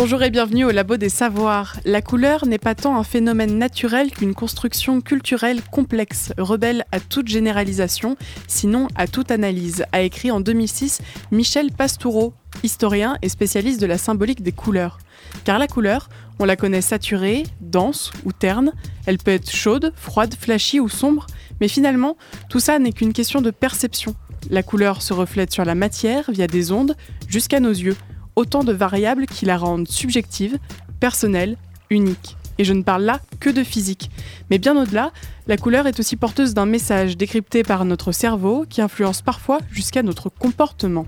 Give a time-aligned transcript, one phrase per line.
[0.00, 1.74] Bonjour et bienvenue au Labo des Savoirs.
[1.84, 7.26] La couleur n'est pas tant un phénomène naturel qu'une construction culturelle complexe, rebelle à toute
[7.26, 11.00] généralisation, sinon à toute analyse, a écrit en 2006
[11.32, 12.32] Michel Pastoureau,
[12.62, 14.98] historien et spécialiste de la symbolique des couleurs.
[15.42, 16.08] Car la couleur,
[16.38, 18.70] on la connaît saturée, dense ou terne,
[19.06, 21.26] elle peut être chaude, froide, flashy ou sombre,
[21.60, 22.16] mais finalement,
[22.48, 24.14] tout ça n'est qu'une question de perception.
[24.48, 26.94] La couleur se reflète sur la matière via des ondes
[27.28, 27.96] jusqu'à nos yeux
[28.38, 30.58] autant de variables qui la rendent subjective,
[31.00, 31.56] personnelle,
[31.90, 32.36] unique.
[32.58, 34.10] Et je ne parle là que de physique.
[34.48, 35.10] Mais bien au-delà,
[35.48, 40.04] la couleur est aussi porteuse d'un message décrypté par notre cerveau qui influence parfois jusqu'à
[40.04, 41.06] notre comportement.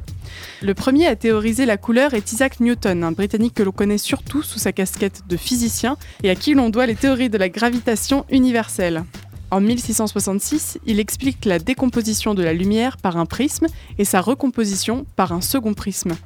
[0.61, 4.43] Le premier à théoriser la couleur est Isaac Newton, un Britannique que l'on connaît surtout
[4.43, 8.25] sous sa casquette de physicien et à qui l'on doit les théories de la gravitation
[8.31, 9.05] universelle.
[9.53, 13.67] En 1666, il explique la décomposition de la lumière par un prisme
[13.99, 16.17] et sa recomposition par un second prisme.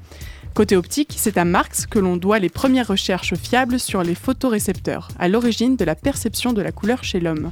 [0.54, 5.08] Côté optique, c'est à Marx que l'on doit les premières recherches fiables sur les photorécepteurs,
[5.18, 7.50] à l'origine de la perception de la couleur chez l'homme.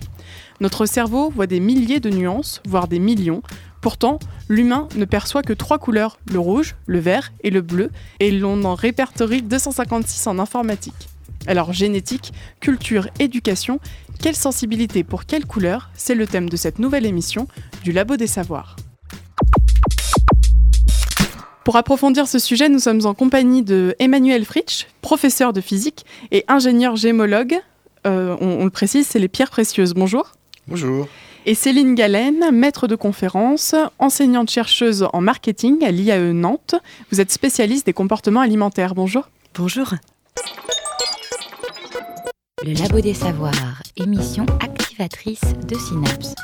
[0.61, 3.43] Notre cerveau voit des milliers de nuances, voire des millions.
[3.81, 8.31] Pourtant, l'humain ne perçoit que trois couleurs, le rouge, le vert et le bleu, et
[8.31, 11.09] l'on en répertorie 256 en informatique.
[11.49, 13.81] Alors génétique, culture, éducation,
[14.21, 17.49] quelle sensibilité pour quelle couleur C'est le thème de cette nouvelle émission
[17.83, 18.77] du Labo des Savoirs.
[21.65, 26.45] Pour approfondir ce sujet, nous sommes en compagnie de Emmanuel Fritsch, professeur de physique et
[26.49, 27.57] ingénieur gémologue.
[28.05, 29.95] Euh, on, le précise, c'est les pierres précieuses.
[29.95, 30.33] Bonjour.
[30.67, 31.07] Bonjour.
[31.47, 36.75] Et Céline Galen, maître de conférence, enseignante chercheuse en marketing à l'IAE Nantes.
[37.11, 38.95] Vous êtes spécialiste des comportements alimentaires.
[38.95, 39.29] Bonjour.
[39.55, 39.95] Bonjour.
[42.65, 46.35] Le Labo des Savoirs, émission activatrice de synapses.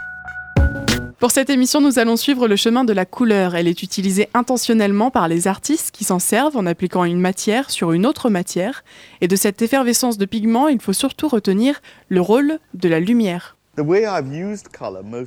[1.18, 3.56] Pour cette émission, nous allons suivre le chemin de la couleur.
[3.56, 7.90] Elle est utilisée intentionnellement par les artistes qui s'en servent en appliquant une matière sur
[7.90, 8.84] une autre matière.
[9.20, 13.56] Et de cette effervescence de pigments, il faut surtout retenir le rôle de la lumière.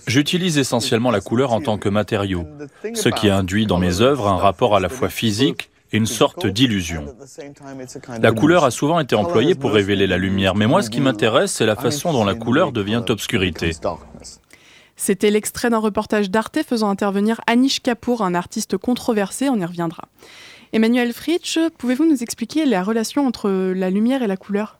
[0.07, 2.46] J'utilise essentiellement la couleur en tant que matériau,
[2.94, 6.47] ce qui induit dans mes œuvres un rapport à la fois physique et une sorte
[6.47, 7.06] d'illusion.
[8.22, 11.52] La couleur a souvent été employée pour révéler la lumière, mais moi ce qui m'intéresse,
[11.52, 13.72] c'est la façon dont la couleur devient obscurité.
[15.03, 20.03] C'était l'extrait d'un reportage d'Arte faisant intervenir Anish Kapoor, un artiste controversé, on y reviendra.
[20.73, 24.78] Emmanuel Fritsch, pouvez-vous nous expliquer la relation entre la lumière et la couleur?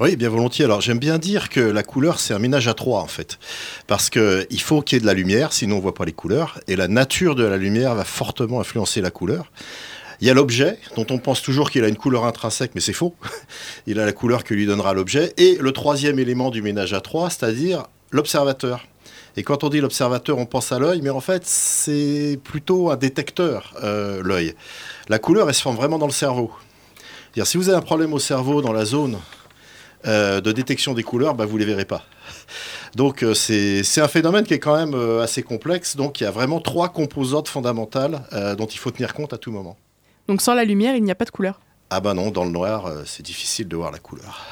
[0.00, 0.64] Oui, bien volontiers.
[0.64, 3.38] Alors j'aime bien dire que la couleur, c'est un ménage à trois en fait.
[3.86, 6.12] Parce qu'il faut qu'il y ait de la lumière, sinon on ne voit pas les
[6.12, 6.58] couleurs.
[6.66, 9.52] Et la nature de la lumière va fortement influencer la couleur.
[10.20, 12.92] Il y a l'objet, dont on pense toujours qu'il a une couleur intrinsèque, mais c'est
[12.92, 13.14] faux.
[13.86, 15.32] Il a la couleur que lui donnera l'objet.
[15.36, 18.84] Et le troisième élément du ménage à trois, c'est-à-dire l'observateur.
[19.36, 22.96] Et quand on dit l'observateur, on pense à l'œil, mais en fait, c'est plutôt un
[22.96, 24.54] détecteur, euh, l'œil.
[25.08, 26.52] La couleur, elle se forme vraiment dans le cerveau.
[27.36, 29.18] -dire, si vous avez un problème au cerveau dans la zone
[30.06, 32.04] euh, de détection des couleurs, bah, vous ne les verrez pas.
[32.94, 35.96] Donc euh, c'est un phénomène qui est quand même assez complexe.
[35.96, 38.22] Donc il y a vraiment trois composantes fondamentales
[38.56, 39.76] dont il faut tenir compte à tout moment.
[40.28, 41.60] Donc sans la lumière, il n'y a pas de couleur?
[41.90, 44.46] Ah ben non, dans le noir, c'est difficile de voir la couleur.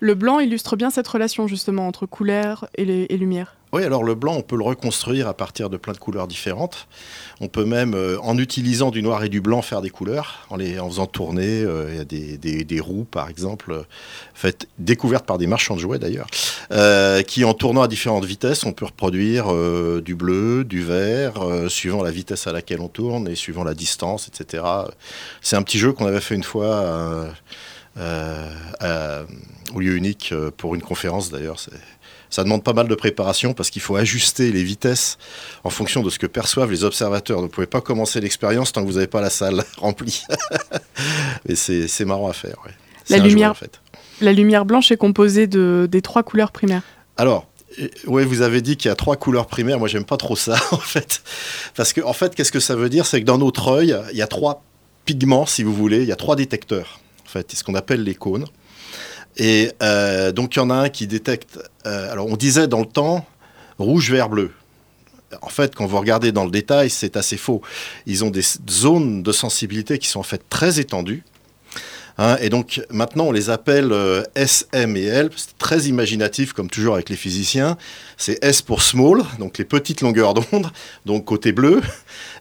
[0.00, 3.55] Le blanc illustre bien cette relation justement entre couleur et, et lumière.
[3.72, 6.86] Oui, alors le blanc, on peut le reconstruire à partir de plein de couleurs différentes.
[7.40, 10.56] On peut même, euh, en utilisant du noir et du blanc, faire des couleurs, en,
[10.56, 11.62] les, en faisant tourner.
[11.62, 13.84] Euh, il y a des, des, roues, par exemple,
[14.44, 16.28] euh, découvertes par des marchands de jouets d'ailleurs,
[17.26, 19.52] qui, en tournant à différentes vitesses, on peut reproduire
[20.00, 21.34] du bleu, du vert,
[21.68, 24.62] suivant la vitesse à laquelle on tourne et suivant la distance, etc.
[25.42, 27.26] C'est un petit jeu qu'on avait fait une fois
[27.96, 31.58] au lieu unique pour une conférence d'ailleurs.
[32.36, 35.16] Ça demande pas mal de préparation parce qu'il faut ajuster les vitesses
[35.64, 37.38] en fonction de ce que perçoivent les observateurs.
[37.38, 40.22] Vous ne pouvez pas commencer l'expérience tant que vous n'avez pas la salle remplie.
[41.48, 42.56] Mais c'est marrant à faire.
[43.08, 43.80] La, lumière, en fait.
[44.20, 46.82] la lumière blanche est composée de, des trois couleurs primaires.
[47.16, 47.48] Alors,
[48.06, 49.78] oui, vous avez dit qu'il y a trois couleurs primaires.
[49.78, 51.22] Moi, j'aime pas trop ça, en fait.
[51.74, 53.06] Parce que, en fait, qu'est-ce que ça veut dire?
[53.06, 54.62] C'est que dans notre œil, il y a trois
[55.06, 56.02] pigments, si vous voulez.
[56.02, 57.46] Il y a trois détecteurs, en fait.
[57.48, 58.44] C'est ce qu'on appelle les cônes.
[59.36, 62.80] Et euh, donc il y en a un qui détecte, euh, alors on disait dans
[62.80, 63.26] le temps,
[63.78, 64.52] rouge, vert, bleu.
[65.42, 67.60] En fait, quand vous regardez dans le détail, c'est assez faux.
[68.06, 71.24] Ils ont des zones de sensibilité qui sont en fait très étendues.
[72.18, 75.30] Hein, et donc maintenant, on les appelle euh, S, M et L.
[75.36, 77.76] C'est très imaginatif, comme toujours avec les physiciens.
[78.16, 80.70] C'est S pour small, donc les petites longueurs d'onde,
[81.04, 81.82] donc côté bleu.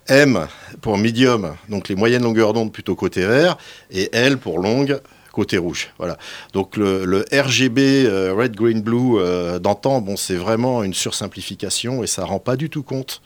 [0.08, 0.48] M
[0.82, 3.58] pour medium, donc les moyennes longueurs d'onde plutôt côté vert.
[3.92, 5.02] Et L pour longue,
[5.36, 5.92] côté rouge.
[5.98, 6.18] Voilà.
[6.54, 12.08] Donc le, RGB euh, Red Green Blue euh, d'antan, bon, c'est vraiment une sursimplification et
[12.08, 13.22] ça rend pas du tout compte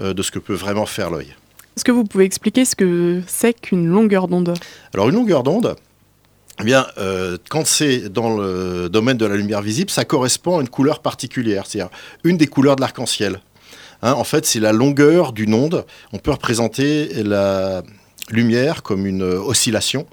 [0.00, 1.34] de ce que peut vraiment faire l'œil.
[1.76, 4.54] Est-ce que vous pouvez expliquer ce que c'est qu'une longueur d'onde?
[4.94, 5.76] Alors une longueur d'onde,
[6.60, 10.60] eh bien, euh, quand c'est dans le domaine de la lumière visible, ça correspond à
[10.60, 11.90] une couleur particulière, c'est-à-dire
[12.24, 13.40] une des couleurs de l'arc-en-ciel.
[14.02, 15.84] Hein, en fait, c'est la longueur d'une onde.
[16.12, 17.82] On peut représenter la
[18.30, 20.06] lumière comme une oscillation.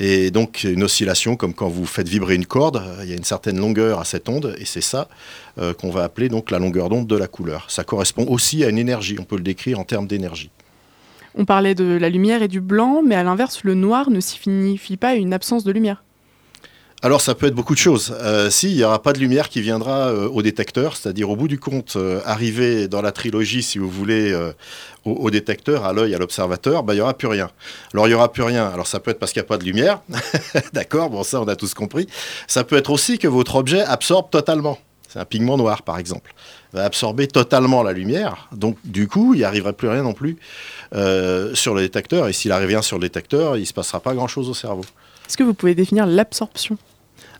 [0.00, 3.24] Et donc, une oscillation, comme quand vous faites vibrer une corde, il y a une
[3.24, 5.08] certaine longueur à cette onde, et c'est ça
[5.58, 7.68] euh, qu'on va appeler donc la longueur d'onde de la couleur.
[7.68, 10.50] Ça correspond aussi à une énergie, on peut le décrire en termes d'énergie.
[11.34, 14.96] On parlait de la lumière et du blanc, mais à l'inverse, le noir ne signifie
[14.96, 16.04] pas une absence de lumière.
[17.00, 18.12] Alors ça peut être beaucoup de choses.
[18.22, 21.36] Euh, si, il n'y aura pas de lumière qui viendra euh, au détecteur, c'est-à-dire au
[21.36, 24.36] bout du compte, euh, arriver dans la trilogie, si vous voulez,
[25.04, 27.50] au, détecteur, à l'œil, à l'observateur, bah, il n'y aura plus rien.
[27.94, 28.66] Alors il n'y aura plus rien.
[28.66, 30.00] Alors ça peut être parce qu'il n'y a pas de lumière,
[30.72, 32.08] d'accord, bon ça on a tous compris.
[32.48, 34.78] Ça peut être aussi que votre objet absorbe totalement.
[35.08, 36.34] C'est un pigment noir par exemple.
[36.72, 40.36] Va absorber totalement la lumière, donc du coup il n'y arriverait plus rien non plus
[40.94, 42.26] euh, sur le détecteur.
[42.26, 44.84] Et s'il arrive rien sur le détecteur, il ne se passera pas grand-chose au cerveau.
[45.28, 46.78] Est-ce que vous pouvez définir l'absorption?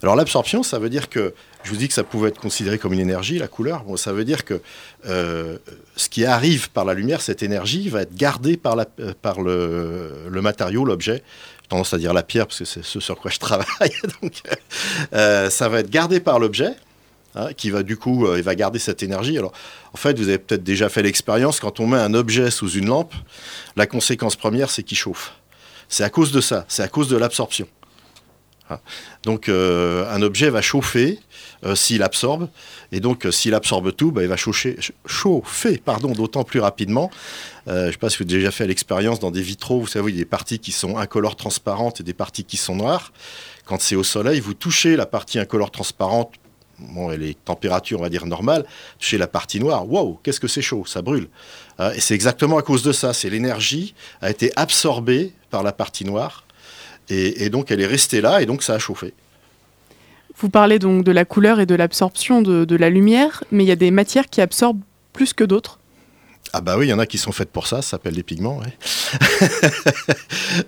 [0.02, 2.93] Alors l'absorption, ça veut dire que, je vous dis que ça pouvait être considéré comme
[2.93, 3.82] une énergie, la couleur.
[3.85, 4.61] Bon, ça veut dire que
[5.06, 5.58] euh,
[5.96, 10.85] ce qui arrive par la lumière, cette énergie, va être gardée par, euh, le, matériau,
[10.85, 11.23] l'objet
[11.69, 13.93] tendance à dire la pierre parce que c'est ce sur quoi je travaille.
[14.23, 14.40] Donc,
[15.11, 16.76] ça va être gardé par l'objet
[17.35, 19.37] Hein, qui va du coup, euh, il va garder cette énergie.
[19.37, 19.52] Alors,
[19.93, 22.87] en fait, vous avez peut-être déjà fait l'expérience, quand on met un objet sous une
[22.87, 23.14] lampe,
[23.76, 25.35] la conséquence première, c'est qu'il chauffe.
[25.90, 27.69] C'est à cause de ça, c'est à cause de l'absorption.
[28.70, 28.79] Hein.
[29.23, 31.19] Donc, euh, un objet va chauffer
[31.65, 32.49] euh, s'il absorbe,
[32.93, 37.11] et donc s'il absorbe tout, bah, il va chauffer, chauffer pardon, d'autant plus rapidement.
[37.67, 40.11] je ne sais pas si vous avez déjà fait l'expérience dans des vitraux, vous savez,
[40.11, 43.12] il y a des parties qui sont incolores transparentes et des parties qui sont noires.
[43.65, 46.35] Quand c'est au soleil, vous touchez la partie incolore transparente
[46.79, 48.64] bon, les températures, on va dire, normales,
[48.99, 51.29] chez la partie noire, waouh, qu'est-ce que c'est chaud, ça brûle.
[51.81, 55.73] Euh, et c'est exactement à cause de ça, c'est l'énergie a été absorbée par la
[55.73, 56.44] partie noire,
[57.11, 59.13] et, donc elle est restée là, et donc ça a chauffé.
[60.37, 63.73] Vous parlez donc de la couleur et de l'absorption de la lumière, mais il y
[63.73, 64.83] a des matières qui absorbent
[65.13, 65.78] plus que d'autres
[66.53, 68.23] ah bah oui, il y en a qui sont faites pour ça, ça s'appelle des
[68.23, 68.61] pigments.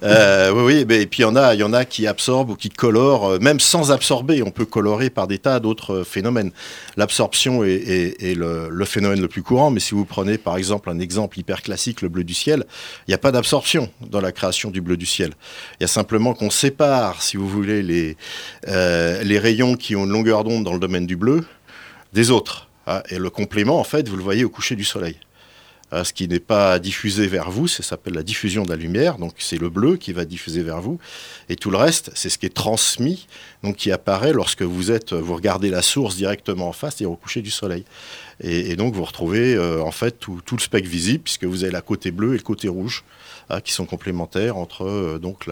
[0.03, 2.55] Euh, oui, oui, et puis il y en a, y en a qui absorbent ou
[2.55, 4.43] qui colorent, euh, même sans absorber.
[4.43, 6.53] On peut colorer par des tas d'autres phénomènes.
[6.97, 11.39] L'absorption est, le, phénomène le plus courant, mais si vous prenez par exemple un exemple
[11.39, 12.65] hyper classique, le bleu du ciel,
[13.07, 15.33] il n'y a pas d'absorption dans la création du bleu du ciel.
[15.81, 18.17] Il y a simplement qu'on sépare, si vous voulez, les,
[18.69, 21.45] euh, les rayons qui ont une longueur d'onde dans le domaine du bleu
[22.13, 22.69] des autres.
[22.87, 23.03] Hein.
[23.11, 25.17] et le complément, en fait, vous le voyez au coucher du soleil.
[25.93, 29.35] Ce qui n'est pas diffusé vers vous, ça s'appelle la diffusion de la lumière, donc
[29.39, 30.99] c'est le bleu qui va diffuser vers vous,
[31.49, 33.27] et tout le reste, c'est ce qui est transmis,
[33.65, 37.17] donc qui apparaît lorsque vous êtes, vous regardez la source directement en face, et au
[37.17, 37.85] coucher du soleil.
[38.43, 41.83] Et, donc vous retrouvez euh, en fait tout, le spectre visible, puisque vous avez la
[41.83, 43.05] côté bleu et le côté rouge,
[43.51, 45.47] hein, qui sont complémentaires entre euh, donc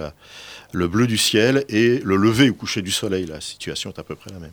[0.73, 3.27] le bleu du ciel et le lever ou coucher du soleil.
[3.27, 4.53] La situation est à peu près la même.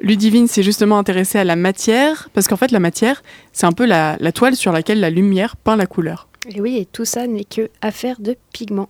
[0.00, 3.22] Ludivine s'est justement intéressée à la matière, parce qu'en fait la matière,
[3.52, 6.28] c'est un peu la, toile sur laquelle la lumière peint la couleur.
[6.48, 8.88] Et oui, et tout ça n'est que affaire de pigments.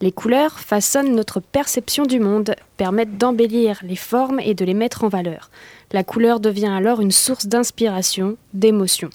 [0.00, 5.04] Les couleurs façonnent notre perception du monde, permettent d'embellir les formes et de les mettre
[5.04, 5.50] en valeur.
[5.92, 9.10] La couleur devient alors une source d'inspiration, d'émotion.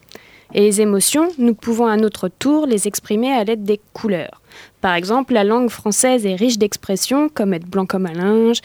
[0.53, 4.41] Et les émotions, nous pouvons à notre tour les exprimer à l'aide des couleurs.
[4.85, 8.61] Par exemple, la langue française est riche d'expressions comme être blanc comme un linge,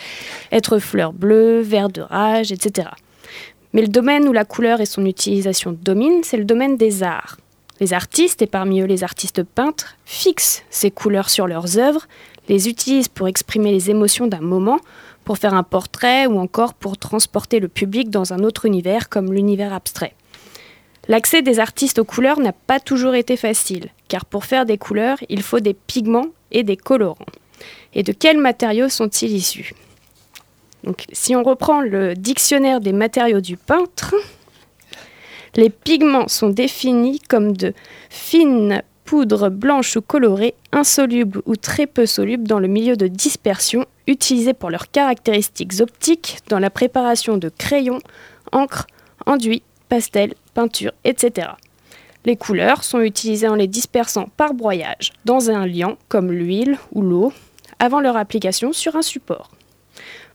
[0.52, 2.88] être fleur bleue, vert de rage, etc.
[3.72, 7.38] Mais le domaine où la couleur et son utilisation dominent, c'est le domaine des arts.
[7.80, 12.06] Les artistes, et parmi eux les artistes peintres, fixent ces couleurs sur leurs œuvres,
[12.50, 14.80] les utilisent pour exprimer les émotions d'un moment,
[15.24, 19.32] pour faire un portrait ou encore pour transporter le public dans un autre univers comme
[19.32, 20.12] l'univers abstrait.
[21.10, 25.18] L'accès des artistes aux couleurs n'a pas toujours été facile, car pour faire des couleurs,
[25.28, 27.26] il faut des pigments et des colorants.
[27.94, 29.74] Et de quels matériaux sont-ils issus?
[31.10, 34.14] Si on reprend le dictionnaire des matériaux du peintre,
[35.56, 37.74] les pigments sont définis comme de
[38.08, 43.84] fines poudres blanches ou colorées, insolubles ou très peu solubles dans le milieu de dispersion,
[44.06, 47.98] utilisées pour leurs caractéristiques optiques dans la préparation de crayons,
[48.52, 48.86] encre,
[49.26, 51.48] enduits, pastels, peinture, etc.
[52.24, 57.02] Les couleurs sont utilisées en les dispersant par broyage dans un liant comme l'huile ou
[57.02, 57.32] l'eau
[57.78, 59.50] avant leur application sur un support.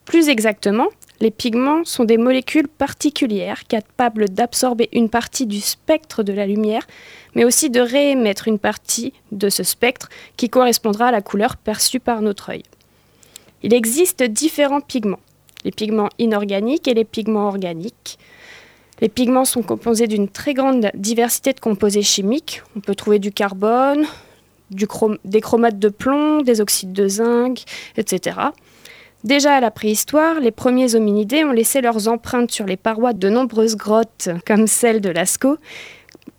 [0.03, 0.87] Plus exactement,
[1.21, 6.85] les pigments sont des molécules particulières capables d'absorber une partie du spectre de la lumière,
[7.33, 11.99] mais aussi de réémettre une partie de ce spectre qui correspondra à la couleur perçue
[11.99, 12.63] par notre œil.
[13.63, 15.21] Il existe différents pigments,
[15.63, 18.19] les pigments inorganiques et les pigments organiques.
[19.01, 22.63] Les pigments sont composés d'une très grande diversité de composés chimiques.
[22.75, 24.05] On peut trouver du carbone,
[24.71, 27.63] des chromates de plomb, des oxydes de zinc,
[27.97, 28.37] etc.
[29.23, 33.27] Déjà à la préhistoire, les premiers hominidés ont laissé leurs empreintes sur les parois de
[33.27, 35.57] nombreuses grottes, comme celle de Lascaux,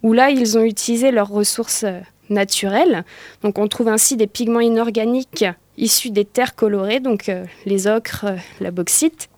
[0.02, 3.04] où là ils ont utilisé leurs ressources euh, naturelles.
[3.42, 5.44] Donc on trouve ainsi des pigments inorganiques
[5.78, 9.28] issus des terres colorées, donc euh, les ocres, euh, la bauxite.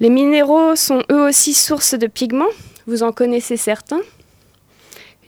[0.00, 2.48] Les minéraux sont eux aussi sources de pigments,
[2.86, 4.00] vous en connaissez certains.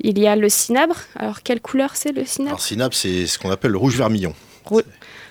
[0.00, 0.97] Il y a le cinabre.
[1.14, 2.52] Alors quelle couleur c'est le cinabre?
[2.52, 4.35] Alors cinabre c'est ce qu'on appelle le rouge vermillon.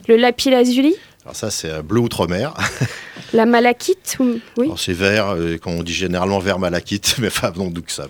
[0.08, 2.54] Le lapis-lazuli alors ça, c'est bleu outre-mer.
[3.34, 4.18] La malachite
[4.58, 4.72] Oui?
[4.76, 8.08] C'est vert, euh, quand on dit généralement vert malachite, mais enfin, donc ça,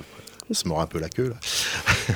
[0.50, 1.30] ça se mord un peu la queue.
[1.30, 2.16] Là.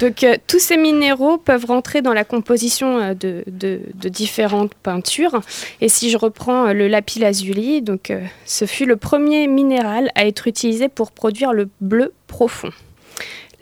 [0.00, 5.40] donc euh, tous ces minéraux peuvent rentrer dans la composition euh, de, différentes peintures.
[5.80, 8.12] Et si je reprends le lapis lazuli, donc
[8.44, 12.70] ce fut le premier minéral à être utilisé pour produire le bleu profond.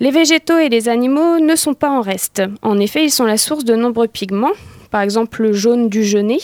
[0.01, 2.43] Les végétaux et les animaux ne sont pas en reste.
[2.63, 4.53] En effet, ils sont la source de nombreux pigments,
[4.91, 6.39] par exemple le jaune du genêt,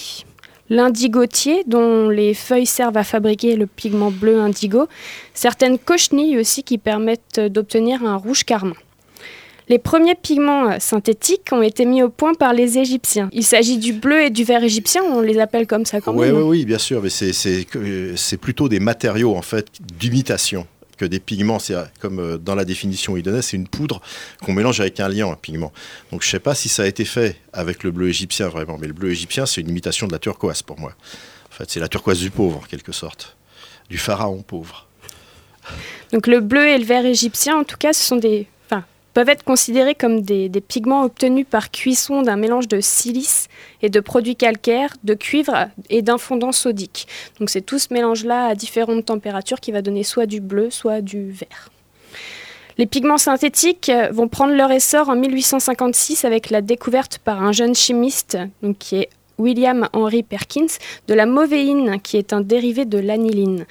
[0.71, 4.89] l'indigotier dont les feuilles servent à fabriquer le pigment bleu indigo,
[5.35, 8.75] certaines cochenilles aussi qui permettent d'obtenir un rouge carmin.
[9.69, 13.31] Les premiers pigments synthétiques ont été mis au point par les Égyptiens.
[13.33, 16.37] Il s'agit du bleu et du vert égyptien, on les appelle comme ça quand même.
[16.37, 19.69] Oui, oui, bien sûr, mais c'est plutôt des matériaux en fait
[19.99, 20.67] d'imitation
[20.97, 24.01] que des pigments, c'est comme euh, dans la définition il donnait, c'est une poudre
[24.45, 25.73] qu'on mélange avec un liant, un pigment.
[26.13, 28.79] Donc je ne sais pas si ça a été fait avec le bleu égyptien vraiment,
[28.79, 30.93] mais le bleu égyptien c'est une imitation de la turquoise pour moi.
[31.51, 33.37] En fait, c'est la turquoise du pauvre en quelque sorte,
[33.89, 34.87] du pharaon pauvre.
[36.13, 38.47] Donc le bleu et le vert égyptien, en tout cas, ce sont des
[39.15, 43.49] peuvent être considérés comme des, pigments obtenus par cuisson d'un mélange de silice
[43.81, 47.07] et de produits calcaires, de cuivre et d'un fondant sodique.
[47.39, 51.01] Donc c'est tout ce mélange-là à différentes températures qui va donner soit du bleu, soit
[51.01, 51.71] du vert.
[52.77, 57.75] Les pigments synthétiques vont prendre leur essor en 1856 avec la découverte par un jeune
[57.75, 58.37] chimiste
[58.81, 60.67] qui est William Henry Perkins
[61.07, 63.65] de la mauvéine qui est un dérivé de l'aniline.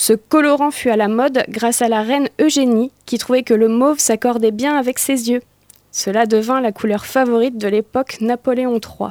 [0.00, 3.66] Ce colorant fut à la mode grâce à la reine Eugénie qui trouvait que le
[3.66, 5.42] mauve s'accordait bien avec ses yeux.
[5.90, 9.10] Cela devint la couleur favorite de l'époque Napoléon III.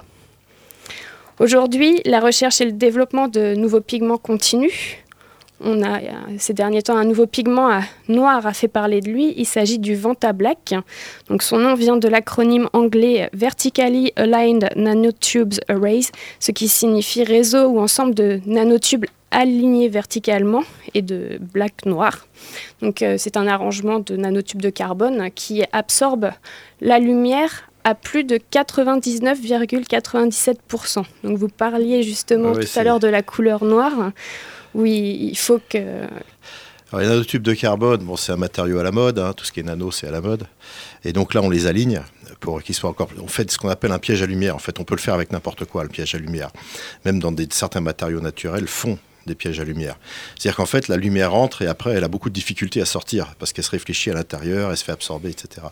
[1.41, 5.03] Aujourd'hui, la recherche et le développement de nouveaux pigments continuent.
[5.59, 5.99] On a
[6.37, 9.33] ces derniers temps un nouveau pigment noir a fait parler de lui.
[9.37, 10.75] Il s'agit du Vanta Black.
[11.29, 17.69] Donc son nom vient de l'acronyme anglais Vertically Aligned Nanotubes Arrays, ce qui signifie réseau
[17.69, 22.27] ou ensemble de nanotubes aligné verticalement et de black noir.
[22.81, 26.31] Donc euh, c'est un arrangement de nanotubes de carbone qui absorbe
[26.81, 31.03] la lumière à plus de 99,97%.
[31.23, 34.11] Donc vous parliez justement tout à l'heure de la couleur noire.
[34.73, 36.07] Oui, il faut que...
[36.93, 39.33] les nanotubes de carbone, bon, c'est un matériau à la mode, hein.
[39.33, 40.45] tout ce qui est nano, c'est à la mode.
[41.03, 42.01] Et donc là, on les aligne
[42.39, 43.09] pour qu'ils soient encore.
[43.21, 44.55] On fait ce qu'on appelle un piège à lumière.
[44.55, 46.49] En fait, on peut le faire avec n'importe quoi, le piège à lumière.
[47.05, 48.97] Même dans des, certains matériaux naturels, font
[49.27, 49.97] des pièges à lumière.
[50.35, 53.35] C'est-à-dire qu'en fait, la lumière entre et après, elle a beaucoup de difficultés à sortir
[53.37, 55.67] parce qu'elle se réfléchit à l'intérieur, elle se fait absorber, etc.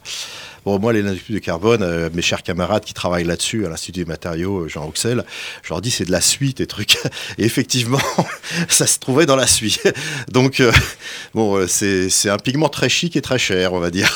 [0.65, 3.99] Bon, moi, les nanotubes de carbone, euh, mes chers camarades qui travaillent là-dessus à l'Institut
[3.99, 5.23] des matériaux, euh, Jean Auxel,
[5.63, 6.97] je leur dis c'est de la suite et trucs.
[7.37, 7.99] Et effectivement,
[8.69, 9.81] ça se trouvait dans la suite.
[10.31, 10.71] Donc, euh,
[11.33, 14.11] bon, c'est un pigment très chic et très cher, on va dire.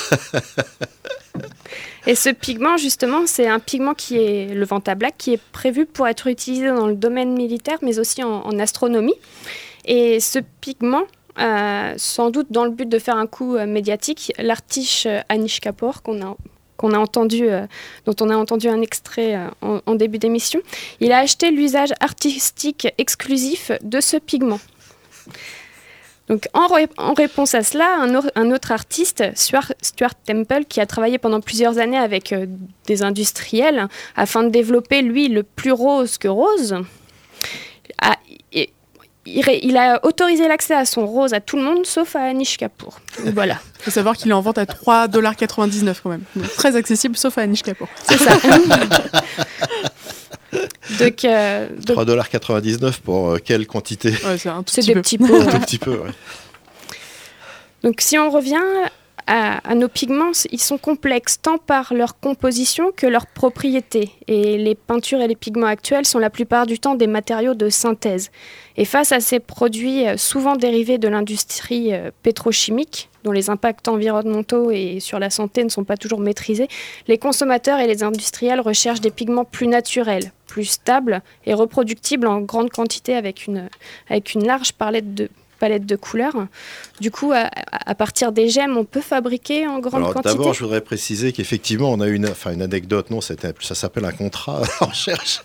[2.09, 6.07] Et ce pigment, justement, c'est un pigment qui est le Vantablack, qui est prévu pour
[6.07, 9.13] être utilisé dans le domaine militaire, mais aussi en, astronomie.
[9.85, 11.03] Et ce pigment,
[11.37, 15.59] euh, sans doute dans le but de faire un coup euh, médiatique, l'artiche euh, Anish
[15.59, 17.47] Kapoor, qu'on a entendu,
[18.07, 20.61] dont on a entendu un extrait en, début d'émission,
[21.01, 24.59] il a acheté l'usage artistique exclusif de ce pigment.
[26.29, 27.97] Donc, en, réponse à cela,
[28.35, 29.71] un, autre artiste, Stuart,
[30.25, 32.45] Temple, qui a travaillé pendant plusieurs années avec euh,
[32.85, 36.75] des industriels afin de développer, lui, le plus rose que rose,
[39.25, 42.99] il, a autorisé l'accès à son rose à tout le monde, sauf à Anish Kapoor.
[43.33, 43.57] Voilà.
[43.79, 46.23] Il faut savoir qu'il est en vente à 3,99$ quand même.
[46.57, 47.87] très accessible, sauf à Anish Kapoor.
[48.07, 48.37] C'est ça.
[50.99, 54.13] Donc, 3,99$ pour euh, quelle quantité
[54.65, 55.25] C'est des petits pots.
[55.61, 55.99] petit peu,
[57.83, 58.61] Donc si on revient
[59.31, 64.09] à, nos pigments, ils sont complexes tant par leur composition que leurs propriétés.
[64.27, 67.69] Et les peintures et les pigments actuels sont la plupart du temps des matériaux de
[67.69, 68.31] synthèse.
[68.75, 73.87] Et face à ces produits euh, souvent dérivés de l'industrie euh, pétrochimique, dont les impacts
[73.87, 76.67] environnementaux et sur la santé ne sont pas toujours maîtrisés,
[77.07, 82.41] les consommateurs et les industriels recherchent des pigments plus naturels, plus stables et reproductibles en
[82.41, 83.69] grande quantité avec une,
[84.09, 85.29] avec une large palette de,
[85.59, 86.47] palette de couleurs.
[86.99, 90.35] Du coup, à, partir des gemmes, on peut fabriquer en grande Alors, quantité.
[90.35, 93.11] D'abord, je voudrais préciser qu'effectivement, on a une, enfin, une anecdote.
[93.11, 95.41] Non, ça s'appelle un contrat en recherche.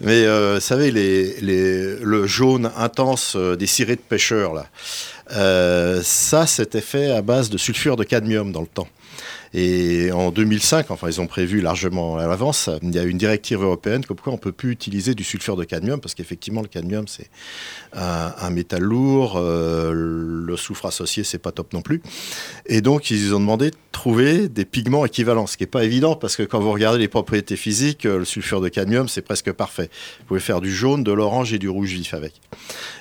[0.00, 4.66] Mais euh, vous savez, les, les, le jaune intense euh, des cirés de pêcheurs là.
[5.32, 8.88] Euh, ça, c'était fait à base de sulfure de cadmium dans le temps.
[9.54, 13.62] Et en 2005, enfin ils ont prévu largement à l'avance, il y a une directive
[13.62, 16.68] européenne comme quoi on ne peut plus utiliser du sulfure de cadmium parce qu'effectivement le
[16.68, 17.30] cadmium c'est
[17.92, 22.02] un, métal lourd, euh, le soufre associé c'est pas top non plus.
[22.66, 26.14] Et donc ils ont demandé de trouver des pigments équivalents, ce qui n'est pas évident
[26.14, 29.90] parce que quand vous regardez les propriétés physiques, le sulfure de cadmium c'est presque parfait.
[30.20, 32.40] Vous pouvez faire du jaune, de l'orange et du rouge vif avec.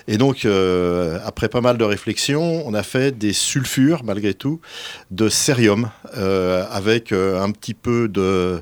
[0.08, 4.62] Et donc euh, après pas mal de réflexions, on a fait des sulfures malgré tout
[5.12, 5.90] de cérium.
[6.18, 8.62] Euh, euh, avec euh, un petit peu de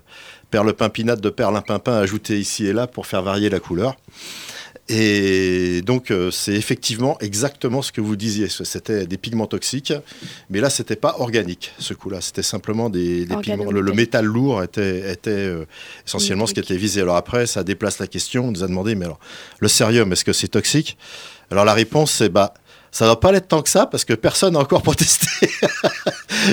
[0.52, 3.96] perle-pimpinate de perlimpinpin ajouté ici et là pour faire varier la couleur.
[4.88, 8.48] Et donc, euh, c'est effectivement exactement ce que vous disiez.
[8.50, 9.94] C'était des pigments toxiques,
[10.50, 12.22] mais là, c'était pas organique, ce coup-là.
[12.22, 13.72] C'était simplement des, pigments.
[13.72, 15.52] Le, métal lourd était, était
[16.06, 17.02] essentiellement ce qui était visé.
[17.02, 18.46] Alors après, ça déplace la question.
[18.46, 19.20] On nous a demandé, mais alors,
[19.60, 20.98] le cérium, est-ce que c'est toxique?
[21.52, 22.54] Alors la réponse, c'est bah,
[22.92, 25.50] ça va pas l'être tant que ça parce que personne n'a encore protesté.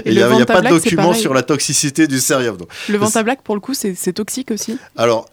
[0.04, 2.58] Il n'y a, pas de document sur la toxicité du cérium.
[2.88, 4.76] le vent à black, pour le coup, c'est toxique aussi?
[4.96, 5.28] Alors,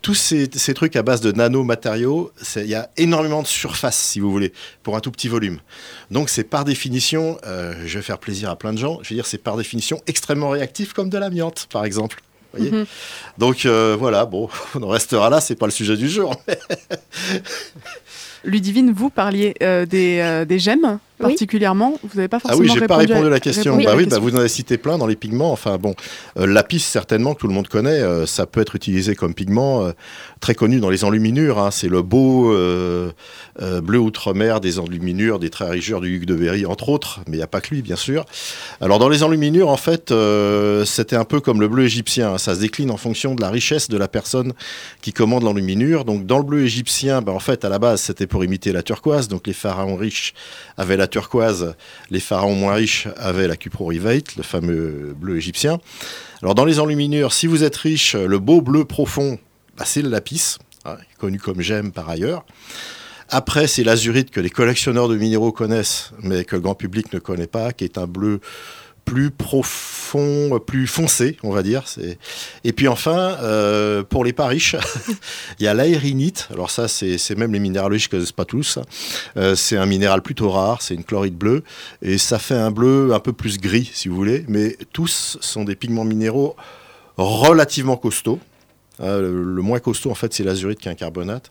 [0.00, 4.30] tous ces, trucs à base de nanomatériaux, il y a énormément de surface, si vous
[4.30, 5.58] voulez, pour un tout petit volume.
[6.10, 9.16] Donc c'est par définition, euh, je vais faire plaisir à plein de gens, je veux
[9.16, 12.22] dire, c'est par définition extrêmement réactif comme de l'amiante, par exemple.
[12.58, 12.86] Mhm.
[13.38, 16.34] Donc euh, voilà, bon, on en restera là, c'est pas le sujet du jour.
[18.44, 22.00] Ludivine, vous parliez euh, des, euh, des, gemmes particulièrement.
[22.02, 23.76] Vous n'avez pas forcément Ah oui, j'ai pas répondu à la question.
[23.76, 25.52] Bah oui, bah vous en avez cité plein dans les pigments.
[25.52, 25.94] Enfin bon,
[26.36, 28.02] euh, lapis certainement que tout le monde connaît.
[28.26, 29.92] ça peut être utilisé comme pigment
[30.40, 31.60] très connu dans les enluminures.
[31.60, 31.70] Hein.
[31.70, 32.52] C'est le beau
[33.82, 37.20] bleu outre-mer des enluminures, des rigeurs du Hugues de Berry entre autres.
[37.28, 38.24] Mais il n'y a pas que lui, bien sûr.
[38.80, 40.12] Alors dans les enluminures, en fait,
[40.84, 42.32] c'était un peu comme le bleu égyptien.
[42.34, 42.38] Hein.
[42.38, 44.54] Ça se décline en fonction de la richesse de la personne
[45.02, 46.04] qui commande l'enluminure.
[46.04, 48.82] Donc dans le bleu égyptien, bah, en fait, à la base, c'était pour imiter la
[48.82, 49.28] turquoise.
[49.28, 50.32] Donc les pharaons riches
[50.78, 51.74] avaient la turquoise,
[52.10, 55.78] les pharaons moins riches avaient la cuprorivate, le fameux bleu égyptien.
[56.40, 59.38] Alors dans les enluminures, si vous êtes riche, le beau bleu profond,
[59.76, 62.46] bah, c'est le lapis, hein, connu comme gemme par ailleurs.
[63.28, 67.18] Après, c'est l'azurite que les collectionneurs de minéraux connaissent, mais que le grand public ne
[67.18, 68.40] connaît pas, qui est un bleu
[69.12, 71.84] plus profond, plus foncé, on va dire.
[72.64, 74.74] Et puis enfin, euh, pour les pas riches,
[75.60, 76.48] il y a l'aérinite.
[76.50, 78.78] Alors ça, c'est même les minéralogistes ne connaissent pas tous.
[79.36, 81.62] Euh, c'est un minéral plutôt rare, c'est une chlorite bleue,
[82.00, 84.46] et ça fait un bleu un peu plus gris, si vous voulez.
[84.48, 86.56] Mais tous sont des pigments minéraux
[87.18, 88.40] relativement costauds.
[89.02, 91.50] Hein, le, moins costaud, en fait, c'est l'azurite qui carbonate.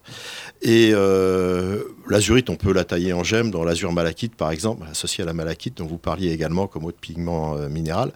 [0.62, 5.24] Et euh, l'azurite, on peut la tailler en gemme dans l'azur malachite, par exemple, associé
[5.24, 8.14] à la malachite, dont vous parliez également comme autre pigment euh, minéral,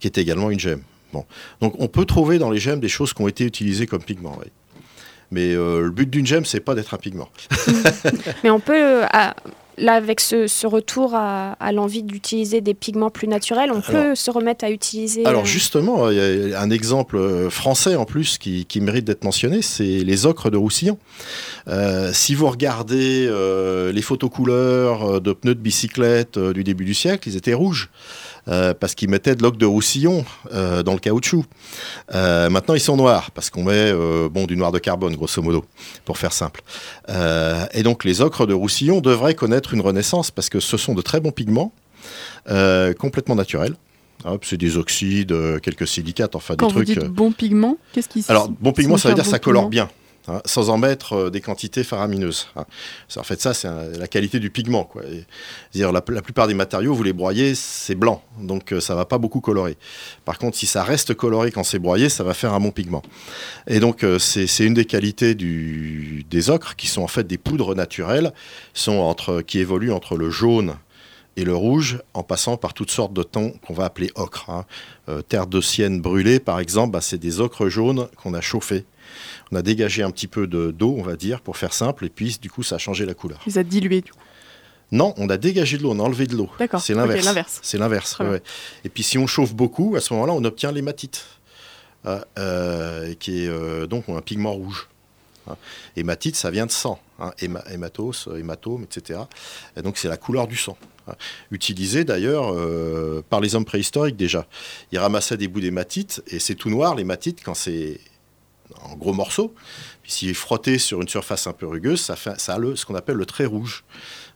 [0.00, 0.82] qui est également une gemme.
[1.60, 4.36] Donc, on peut trouver dans les gemmes des choses qui ont été utilisées comme pigments.
[5.30, 7.28] Mais euh, le but d'une gemme, c'est pas d'être un pigment.
[8.44, 9.02] Mais on peut,
[9.78, 14.64] là, avec ce, retour à, l'envie d'utiliser des pigments plus naturels, on peut se remettre
[14.64, 15.24] à utiliser.
[15.26, 19.24] Alors, euh, justement, il y a un exemple euh, français en plus qui, mérite d'être
[19.24, 20.98] mentionné c'est les ocres de Roussillon.
[21.68, 23.30] Euh, si vous regardez
[23.92, 27.90] les photos couleurs de pneus de bicyclette du début du siècle, ils étaient rouges.
[28.46, 31.44] Euh, parce qu'ils mettaient de l'ocre de roussillon euh, dans le caoutchouc.
[32.14, 33.92] Euh, maintenant, ils sont noirs parce qu'on met
[34.28, 35.64] bon, du noir de carbone, grosso modo,
[36.04, 36.62] pour faire simple.
[37.08, 41.02] et donc, les ocres de roussillon devraient connaître une renaissance parce que ce sont de
[41.02, 41.72] très bons pigments,
[42.98, 43.76] complètement naturels.
[44.42, 46.88] c'est des oxydes, quelques silicates, enfin des trucs.
[46.88, 49.38] Quand vous dites bon pigment, qu'est-ce qui Alors, bon pigment, ça veut dire que ça
[49.38, 49.88] colore bien.
[50.26, 52.48] Hein, sans en mettre euh, des quantités faramineuses.
[52.56, 52.64] Hein.
[53.16, 54.88] En fait, ça, c'est la qualité du pigment.
[55.74, 59.18] Dire, la, plupart des matériaux, vous les broyez, c'est blanc, donc euh, ça va pas
[59.18, 59.76] beaucoup colorer.
[60.24, 63.02] Par contre, si ça reste coloré quand c'est broyé, ça va faire un bon pigment.
[63.66, 67.74] Et donc, euh, c'est une des qualités des ocres, qui sont en fait des poudres
[67.74, 68.32] naturelles,
[69.46, 70.76] qui évoluent entre le jaune
[71.36, 74.48] et le rouge, en passant par toutes sortes de tons qu'on va appeler ocre.
[74.48, 74.64] Hein.
[75.28, 78.86] terre de sienne brûlée, par exemple, bah, c'est des ocres jaunes qu'on a chauffés
[79.52, 82.38] on a dégagé un petit peu d'eau, on va dire, pour faire simple, et puis
[82.40, 83.40] du coup, ça a changé la couleur.
[83.46, 84.18] Vous a dilué, du coup
[84.92, 86.48] Non, on a dégagé de l'eau, on a enlevé de l'eau.
[86.58, 86.80] D'accord.
[86.80, 87.60] C'est l'inverse.
[87.62, 88.18] C'est l'inverse.
[88.20, 88.42] Ouais.
[88.84, 91.24] Et puis si on chauffe beaucoup, à ce moment-là, on obtient l'hématite,
[92.06, 94.88] Ah, euh, qui est euh, donc un pigment rouge.
[95.48, 95.56] Hein.
[95.96, 99.20] Hématite, ça vient de sang, hein, héma- hématos, euh, hématome, etc.
[99.76, 100.76] Et donc c'est la couleur du sang.
[101.08, 101.14] hein.
[101.50, 104.46] Utilisé d'ailleurs euh, par les hommes préhistoriques déjà.
[104.92, 108.00] Ils ramassaient des bouts d'hématite et c'est tout noir l'hématite quand c'est
[108.82, 109.54] en gros morceaux.
[110.02, 112.76] Puis s'il est frotté sur une surface un peu rugueuse, ça, fait, ça a le,
[112.76, 113.84] ce qu'on appelle le trait rouge.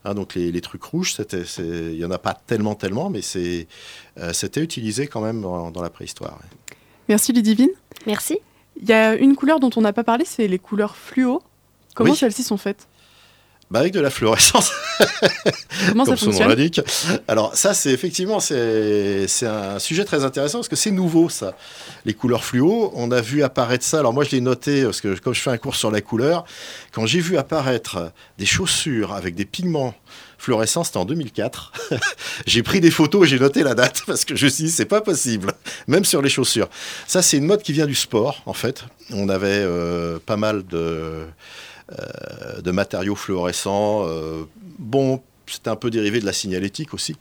[0.04, 1.16] Hein, donc les, les trucs rouges,
[1.58, 3.66] il n'y en a pas tellement, tellement, mais c'est,
[4.18, 6.38] euh, c'était utilisé quand même dans, dans la préhistoire.
[6.42, 6.76] ouais.
[7.08, 7.70] Merci Ludivine.
[8.06, 8.38] Merci.
[8.80, 11.42] Il y a une couleur dont on n'a pas parlé, c'est les couleurs fluo.
[11.94, 12.16] Comment Oui.
[12.16, 12.86] celles-ci sont faites?
[13.70, 14.72] Bah avec de la fluorescence,
[15.88, 16.80] Comment ça son nom fonctionne l'indique.
[17.28, 21.54] Alors ça, c'est effectivement, c'est, un sujet très intéressant parce que c'est nouveau ça.
[22.06, 23.98] Les couleurs fluo, on a vu apparaître ça.
[23.98, 26.46] Alors moi, je l'ai noté parce que comme je fais un cours sur la couleur,
[26.92, 29.94] quand j'ai vu apparaître des chaussures avec des pigments
[30.38, 31.72] fluorescents, c'était en 2004.
[32.46, 34.70] j'ai pris des photos et j'ai noté la date parce que je me suis dit,
[34.70, 35.52] c'est pas possible,
[35.88, 36.70] même sur les chaussures.
[37.06, 38.84] Ça, c'est une mode qui vient du sport, en fait.
[39.10, 41.26] On avait euh, pas mal de,
[42.62, 44.04] de matériaux fluorescents.
[44.06, 44.44] euh,
[44.78, 47.16] bon, c'était un peu dérivé de la signalétique aussi.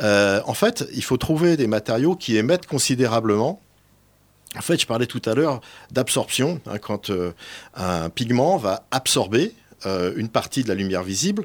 [0.00, 3.60] Euh, en fait, il faut trouver des matériaux qui émettent considérablement.
[4.56, 7.32] En fait, je parlais tout à l'heure d'absorption, hein, quand euh,
[7.74, 9.52] un pigment va absorber
[9.86, 11.44] euh, une partie de la lumière visible,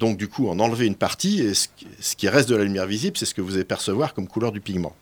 [0.00, 1.68] donc du coup en enlever une partie, et ce,
[2.16, 4.60] qui- reste de la lumière visible, c'est ce que vous allez percevoir comme couleur du
[4.60, 4.94] pigment.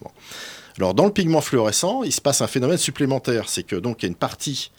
[0.79, 4.05] Alors dans le pigment fluorescent, il se passe un phénomène supplémentaire, c'est que donc il
[4.05, 4.71] y a une partie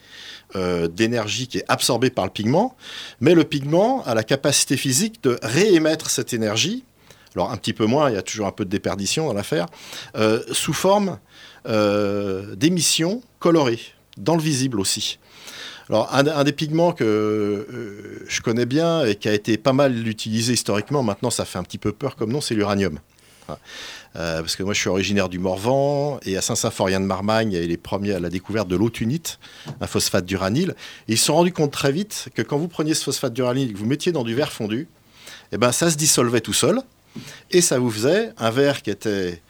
[0.56, 2.76] euh, d'énergie qui est absorbée par le pigment,
[3.20, 6.84] mais le pigment a la capacité physique de réémettre cette énergie,
[7.34, 9.66] alors un petit peu moins, il y a toujours un peu de déperdition dans l'affaire,
[10.16, 11.18] euh, sous forme
[11.66, 13.80] euh, d'émissions colorées,
[14.18, 15.18] dans le visible aussi.
[15.88, 20.52] Alors un, des pigments que je connais bien et qui a été pas mal utilisé
[20.52, 22.98] historiquement, maintenant ça fait un petit peu peur comme nom, c'est l'uranium.
[24.14, 27.60] Euh, parce que moi je suis originaire du Morvan et à Saint-Symphorien de Marmagne, a
[27.60, 29.38] les premiers à la découverte de l'autunite,
[29.80, 30.74] un phosphate d'uranyle.
[31.08, 33.70] Et ils se sont rendus compte très vite que quand vous preniez ce phosphate d'uranyle
[33.70, 34.88] et que vous mettiez dans du verre fondu,
[35.52, 36.80] eh ben, ça se dissolvait tout seul
[37.50, 39.40] et ça vous faisait un verre qui était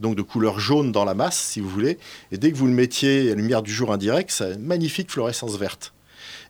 [0.00, 1.98] donc de couleur jaune dans la masse, si vous voulez.
[2.32, 4.62] Et dès que vous le mettiez à la lumière du jour indirect, ça a une
[4.62, 5.92] magnifique fluorescence verte.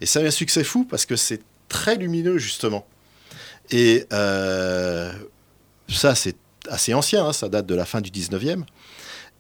[0.00, 2.87] Et ça a un succès fou parce que c'est très lumineux, justement.
[3.70, 5.12] Et euh,
[5.88, 6.37] ça, c'est
[6.68, 8.64] assez ancien, hein, ça date de la fin du 19e.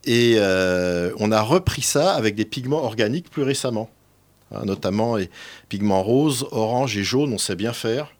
[0.04, 3.90] Et euh, on a repris ça avec des pigments organiques plus récemment.
[4.52, 5.30] Hein, notamment les
[5.68, 8.12] pigments roses, orange et jaune, on sait bien faire.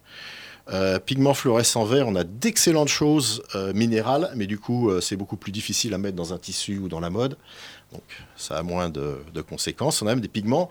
[0.73, 5.37] Euh, pigments fluorescents verts, on a d'excellentes choses euh, minérales, mais du coup, c'est beaucoup
[5.37, 7.37] plus difficile à mettre dans un tissu ou dans la mode.
[7.93, 8.03] Donc,
[8.37, 10.03] ça a moins de, conséquences.
[10.03, 10.69] On a même des pigments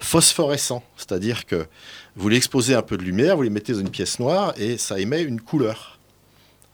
[0.00, 1.66] phosphorescents, c'est-à-dire que
[2.14, 5.00] vous l'exposez un peu de lumière, vous les mettez dans une pièce noire et ça
[5.00, 5.97] émet une couleur.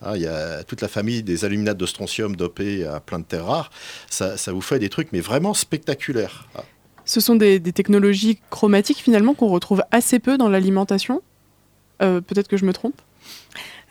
[0.03, 3.25] Hein, Il y a toute la famille des aluminates de strontium dopés à plein de
[3.25, 3.71] terres rares.
[4.11, 6.49] Ça, ça vous fait des trucs, mais vraiment spectaculaires.
[6.57, 6.65] Ah.
[7.05, 11.23] Ce sont des, des technologies chromatiques finalement qu'on retrouve assez peu dans l'alimentation.
[12.03, 13.01] Euh, Peut-être que je me trompe.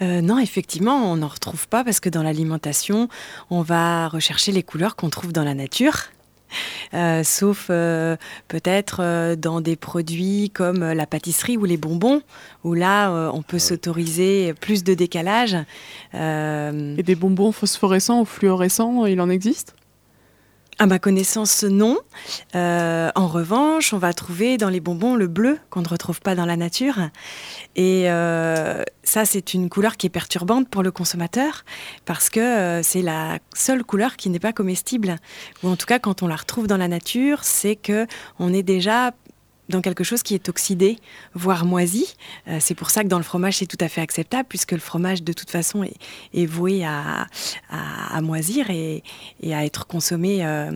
[0.01, 3.07] Euh, non, effectivement, on n'en retrouve pas parce que dans l'alimentation,
[3.49, 5.95] on va rechercher les couleurs qu'on trouve dans la nature.
[6.93, 8.15] Euh, sauf euh,
[8.47, 12.21] peut-être euh, dans des produits comme la pâtisserie ou les bonbons,
[12.63, 15.57] où là, euh, on peut s'autoriser plus de décalage.
[16.13, 19.75] Euh, Et des bonbons phosphorescents ou fluorescents, il en existe?
[20.79, 21.97] À ma connaissance, non.
[22.55, 26.35] Euh, en revanche, on va trouver dans les bonbons le bleu qu'on ne retrouve pas
[26.35, 26.95] dans la nature.
[27.75, 31.63] Et euh, ça, c'est une couleur qui est perturbante pour le consommateur
[32.05, 35.17] parce que euh, c'est la seule couleur qui n'est pas comestible.
[35.63, 38.07] Ou en tout cas, quand on la retrouve dans la nature, c'est que
[38.39, 39.13] on est déjà
[39.69, 40.97] dans quelque chose qui est oxydé,
[41.33, 42.15] voire moisi.
[42.47, 44.79] Euh, c'est pour ça que dans le fromage, c'est tout à fait acceptable, puisque le
[44.79, 45.93] fromage, de toute façon, est,
[46.33, 47.27] est voué à,
[47.69, 49.03] à, à moisir et,
[49.41, 50.71] et, à être consommé euh,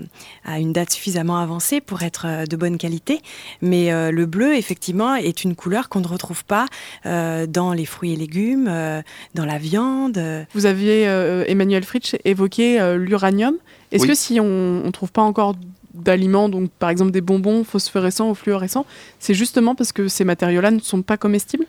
[0.46, 3.22] à une date suffisamment avancée pour être euh, de bonne qualité.
[3.62, 6.66] Mais euh, le bleu, effectivement, est une couleur qu'on ne retrouve pas
[7.06, 9.02] euh, dans les fruits et légumes, euh,
[9.36, 10.22] dans la viande.
[10.54, 13.56] Vous aviez, euh, Emmanuel Fritsch, évoqué euh, l'uranium.
[13.92, 14.10] Est-ce Oui.
[14.10, 15.56] que si on ne trouve pas encore
[16.04, 18.86] d'aliments, donc par exemple des bonbons phosphorescents ou fluorescents,
[19.20, 21.66] c'est justement parce que ces matériaux-là ne sont pas comestibles?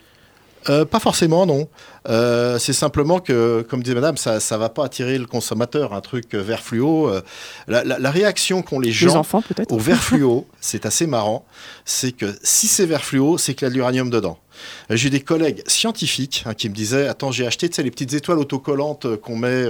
[0.68, 1.68] Euh, pas forcément, non.
[2.08, 6.00] Euh, c'est simplement que, comme disait madame, ça ne va pas attirer le consommateur, un
[6.00, 7.08] truc euh, vert fluo.
[7.08, 7.20] euh,
[7.68, 11.06] la, la- la réaction qu'ont les Les gens enfants peut-être au vert fluo, c'est assez
[11.06, 11.46] marrant,
[11.84, 14.36] c'est que si c'est vert fluo, c'est qu'il y a de l'uranium dedans.
[14.90, 19.14] J'ai des collègues scientifiques hein, qui me disaient Attends, j'ai acheté les petites étoiles autocollantes
[19.18, 19.64] qu'on met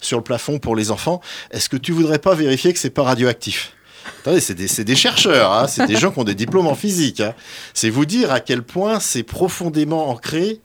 [0.00, 1.20] sur le plafond pour les enfants.
[1.50, 3.74] Est-ce que tu voudrais pas vérifier que c'est pas radioactif?
[4.20, 6.74] Attendez, c'est des, c'est des chercheurs, hein, c'est des gens qui ont des diplômes en
[6.74, 7.20] physique.
[7.20, 7.34] hein.
[7.74, 10.60] C'est vous dire à quel point c'est profondément ancré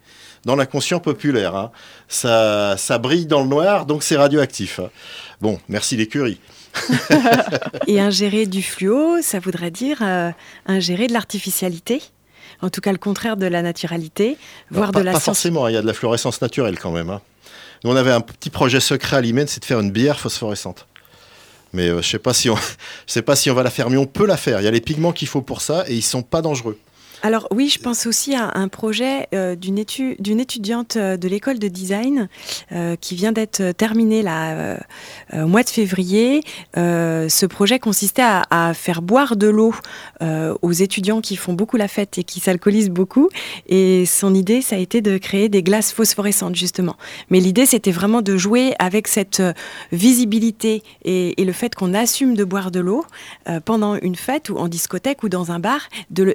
[0.45, 1.56] dans l'inconscient populaire.
[1.56, 1.71] Hein.
[2.08, 4.80] Ça, ça brille dans le noir, donc c'est radioactif.
[5.41, 6.39] Bon, merci l'écurie.
[7.88, 10.32] Et ingérer du fluo, ça voudrait dire euh,
[10.65, 12.02] ingérer de l'artificialité?
[12.62, 14.38] En tout cas le contraire de la naturalité,
[14.71, 15.26] voire pas, de la pas science.
[15.38, 17.19] forcément, il y a de la fluorescence naturelle quand même.
[17.84, 20.88] Nous, on avait un petit projet secret à l'IMEN, c'est de faire une bière phosphorescente.
[21.75, 22.49] Mais euh, je sais pas si
[23.05, 24.61] sais pas si on va la faire, mais on peut la faire.
[24.61, 26.79] Il y a les pigments qu'il faut pour ça et ils sont pas dangereux.
[27.25, 31.27] Alors oui, je pense aussi à un projet euh, d'une étu- d'une étudiante euh, de
[31.27, 32.29] l'école de design
[32.71, 34.77] euh, qui vient d'être terminée là, euh,
[35.33, 36.43] au mois de février.
[36.75, 39.73] Ce projet consistait à, faire boire de l'eau
[40.61, 43.29] aux étudiants qui font beaucoup la fête et qui s'alcoolisent beaucoup.
[43.67, 46.95] Et son idée, ça a été de créer des glaces phosphorescentes justement.
[47.31, 49.41] Mais l'idée, c'était vraiment de jouer avec cette
[49.91, 53.05] visibilité et, le fait qu'on assume de boire de l'eau
[53.65, 55.89] pendant une fête ou en discothèque ou dans un bar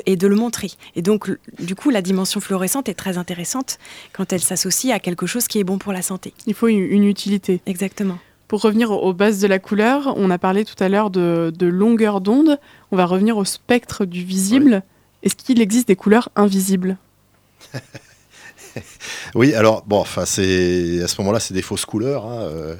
[0.06, 0.70] et de le montrer.
[0.96, 3.78] Et donc, du coup, la dimension fluorescente est très intéressante
[4.12, 6.32] quand elle s'associe à quelque chose qui est bon pour la santé.
[6.46, 7.60] Il faut une, une utilité.
[7.66, 8.18] Exactement.
[8.48, 11.66] Pour revenir aux bases de la couleur, on a parlé tout à l'heure de, de
[11.66, 12.58] longueur d'onde.
[12.90, 14.82] On va revenir au spectre du visible.
[15.22, 16.96] Est-ce qu'il existe des couleurs invisibles?
[19.34, 22.24] Oui, alors bon, enfin c'est à ce moment-là, c'est des fausses couleurs.
[22.26, 22.76] hein, euh,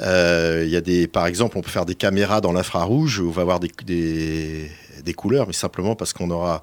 [0.00, 3.28] euh, Il y a des, par exemple, on peut faire des caméras dans l'infrarouge où
[3.28, 4.70] on va avoir des, des,
[5.04, 6.62] des couleurs, mais simplement parce qu'on aura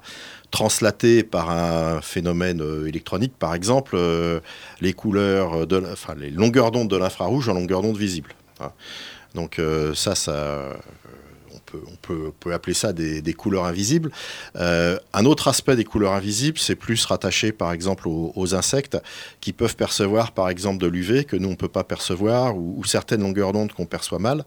[0.50, 4.40] translaté par un phénomène euh, électronique, par exemple, euh,
[4.80, 8.34] les couleurs, de, la- enfin les longueurs d'onde de l'infrarouge en longueur d'onde visible.
[8.60, 8.72] hein.
[9.34, 10.72] Donc euh, ça, ça, euh,
[11.74, 14.10] on peut, appeler ça des, couleurs invisibles.
[14.56, 18.96] Euh, un autre aspect des couleurs invisibles, c'est plus rattaché par exemple aux, insectes
[19.40, 22.82] qui peuvent percevoir par exemple de l'UV que nous on ne peut pas percevoir ou,
[22.84, 24.44] certaines longueurs d'onde qu'on perçoit mal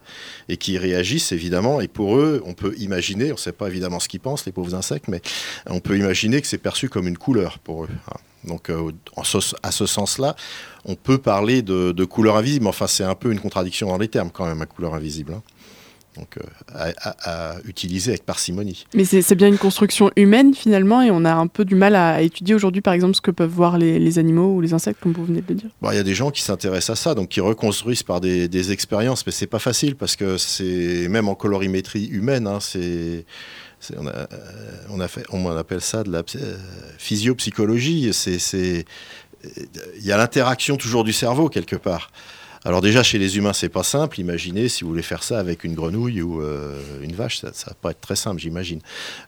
[0.50, 1.82] et qui réagissent évidemment.
[1.82, 4.52] Et pour eux, on peut imaginer, on ne sait pas évidemment ce qu'ils pensent, les
[4.52, 5.22] pauvres insectes, mais
[5.68, 7.90] on peut imaginer que c'est perçu comme une couleur pour eux.
[8.10, 8.18] hein.
[8.44, 8.92] Donc euh,
[9.62, 10.36] à ce sens-là,
[10.86, 14.08] on peut parler de, de couleur invisible, enfin c'est un peu une contradiction dans les
[14.08, 15.34] termes quand même, la couleur invisible.
[15.34, 15.44] hein.
[16.18, 16.92] Donc euh,
[17.24, 18.86] à, utiliser avec parcimonie.
[18.94, 22.16] Mais c'est bien une construction humaine finalement, et on a un peu du mal à,
[22.16, 25.00] à étudier aujourd'hui, par exemple, ce que peuvent voir les, les animaux ou les insectes,
[25.02, 25.70] comme vous venez de le dire.
[25.82, 28.50] Bon, Il y a des gens qui s'intéressent à ça, donc qui reconstruisent par des,
[28.50, 33.26] des expériences, mais c'est pas facile parce que c'est même en colorimétrie humaine, hein, c'est
[33.80, 34.26] c'est- on, a, euh,
[34.90, 36.58] on, a fait, on appelle ça de la euh,
[37.00, 38.12] physiopsychologie.
[38.28, 42.12] Il y a l'interaction toujours du cerveau quelque part.
[42.64, 44.20] Alors déjà chez les humains c'est pas simple.
[44.20, 47.72] Imaginez si vous voulez faire ça avec une grenouille ou euh, une vache, ça, ça
[47.72, 48.80] va pas être très simple, j'imagine.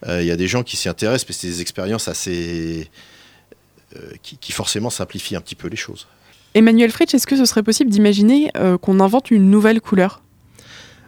[0.08, 2.90] Euh, Il y a des gens qui s'y intéressent, mais c'est des expériences assez
[3.96, 6.08] euh, qui, qui forcément simplifient un petit peu les choses.
[6.54, 10.22] Emmanuel Fritsch, est-ce que ce serait possible d'imaginer qu'on invente une nouvelle couleur?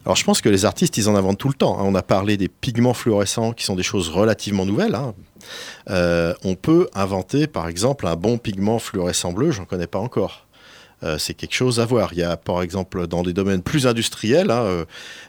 [0.04, 1.80] Alors je pense que les artistes, ils en inventent tout le temps.
[1.80, 1.84] hein.
[1.84, 4.96] On a parlé des pigments fluorescents qui sont des choses relativement nouvelles.
[4.96, 5.14] hein.
[5.92, 10.45] Euh, on peut inventer par exemple un bon pigment fluorescent bleu, j'en connais pas encore.
[11.04, 12.14] Euh, c'est quelque chose à voir.
[12.14, 14.86] Il y a par exemple dans des domaines plus industriels, hein, euh,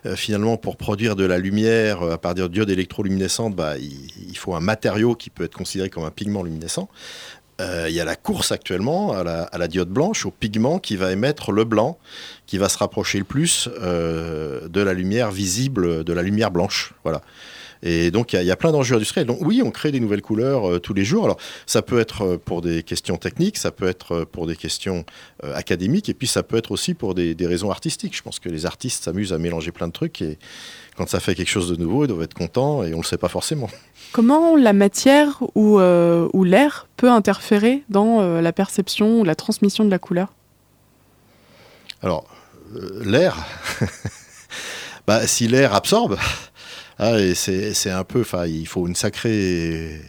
[0.07, 4.55] euh, finalement pour produire de la lumière à partir de diodes électroluminescentes, bah, il, faut
[4.55, 6.89] un matériau qui peut être considéré comme un pigment luminescent.
[7.59, 10.95] Il y a la course actuellement à la, à la diode blanche, au pigment qui
[10.97, 11.97] va émettre le blanc,
[12.45, 16.93] qui va se rapprocher le plus de la lumière visible, de la lumière blanche.
[17.03, 17.23] Voilà.
[17.83, 19.27] Et donc, il y a- il y, a plein d'enjeux industriels.
[19.27, 21.25] Donc, oui, on crée des nouvelles couleurs euh, tous les jours.
[21.25, 21.37] Alors,
[21.67, 25.05] ça peut être euh, pour des questions techniques, ça peut être euh, pour des questions
[25.45, 28.17] euh, académiques, et puis ça peut être aussi pour des, des raisons artistiques.
[28.17, 30.39] Je pense que les artistes s'amusent à mélanger plein de trucs, et
[30.97, 33.07] quand ça fait quelque chose de nouveau, ils doivent être contents, et on ne le
[33.07, 33.69] sait pas forcément.
[34.13, 39.85] Comment la matière ou, euh, ou l'air peut interférer dans la perception ou la transmission
[39.85, 40.33] de la couleur?
[42.03, 42.27] Alors,
[43.05, 43.37] l'air,
[45.07, 46.17] bah, si l'air absorbe,
[46.99, 50.01] ah, c'est un peu, enfin, il faut un sacré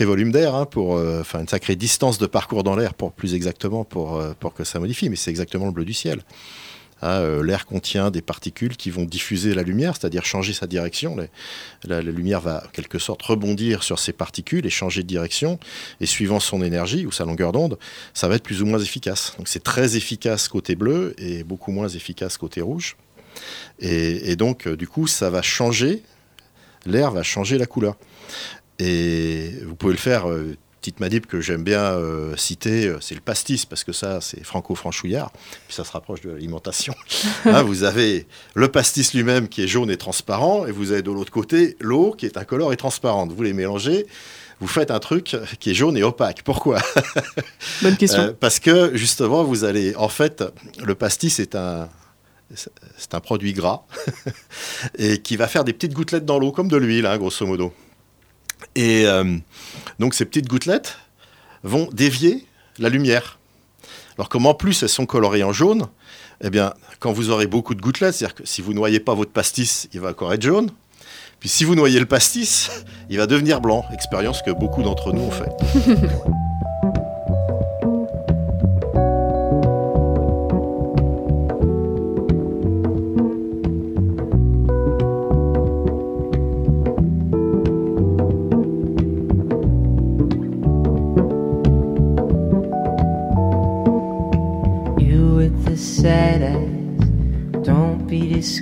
[0.00, 3.34] volume d'air, hein, pour, euh, enfin, une sacrée distance de parcours dans l'air, pour plus
[3.34, 5.10] exactement, pour, euh, que ça modifie.
[5.10, 6.22] Mais c'est exactement le bleu du ciel.
[7.02, 11.16] Ah, euh, l'air contient des particules qui vont diffuser la lumière, c'est-à-dire changer sa direction.
[11.84, 15.58] La lumière va en quelque sorte rebondir sur ces particules et changer de direction.
[16.00, 17.78] Et suivant son énergie ou sa longueur d'onde,
[18.14, 19.34] ça va être plus ou moins efficace.
[19.36, 22.96] Donc c'est très efficace côté bleu et beaucoup moins efficace côté rouge.
[23.78, 26.02] Et, et donc, euh, du coup, ça va changer,
[26.84, 27.96] l'air va changer la couleur.
[28.78, 33.20] Et vous pouvez le faire, euh, petite manip que j'aime bien euh, citer, c'est le
[33.20, 36.94] pastis, parce que ça, c'est franco-franchouillard, puis ça se rapproche de l'alimentation.
[37.46, 41.10] Hein, vous avez le pastis lui-même qui est jaune et transparent, et vous avez de
[41.10, 43.32] l'autre côté l'eau qui est incolore et transparente.
[43.32, 44.06] Vous les mélangez,
[44.60, 46.42] vous faites un truc qui est jaune et opaque.
[46.42, 46.78] Pourquoi?
[47.82, 48.22] Bonne question.
[48.22, 49.94] euh, parce que justement, vous allez.
[49.96, 50.42] En fait,
[50.82, 51.88] le pastis est un.
[52.54, 53.82] C'est un produit gras
[54.98, 57.72] et qui va faire des petites gouttelettes dans l'eau, comme de l'huile, hein, grosso modo.
[58.74, 59.36] Et euh,
[59.98, 60.98] donc, ces petites gouttelettes
[61.62, 62.46] vont dévier
[62.78, 63.38] La lumière.
[64.18, 65.88] Alors comme en plus elles sont colorées en jaune,
[66.42, 69.30] eh bien quand vous aurez beaucoup de gouttelettes, c'est-à-dire que si vous noyez pas votre
[69.30, 70.70] pastis, il va encore être jaune.
[71.38, 72.70] Puis si vous noyez le pastis,
[73.10, 73.84] il va devenir blanc.
[73.92, 75.50] Expérience que beaucoup d'entre nous ont fait.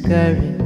[0.04, 0.63] discouraged.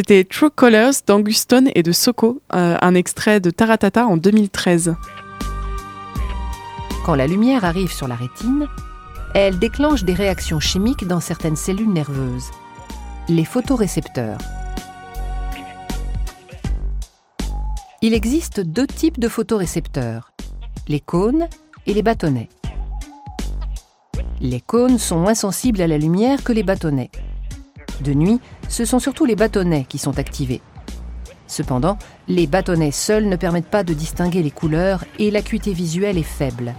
[0.00, 4.94] C'était True Colors d'Anguston et de Soko, euh, un extrait de Taratata en 2013.
[7.04, 8.66] Quand la lumière arrive sur la rétine,
[9.34, 12.50] elle déclenche des réactions chimiques dans certaines cellules nerveuses,
[13.28, 14.38] les photorécepteurs.
[18.00, 20.32] Il existe deux types de photorécepteurs,
[20.88, 21.46] les cônes
[21.86, 22.48] et les bâtonnets.
[24.40, 27.10] Les cônes sont moins sensibles à la lumière que les bâtonnets.
[28.00, 30.62] De nuit, ce sont surtout les bâtonnets qui sont activés.
[31.46, 36.22] Cependant, les bâtonnets seuls ne permettent pas de distinguer les couleurs et l'acuité visuelle est
[36.22, 36.74] faible.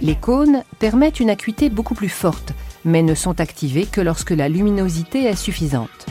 [0.00, 2.52] Les cônes permettent une acuité beaucoup plus forte,
[2.84, 6.06] mais ne sont activés que lorsque la luminosité est suffisante.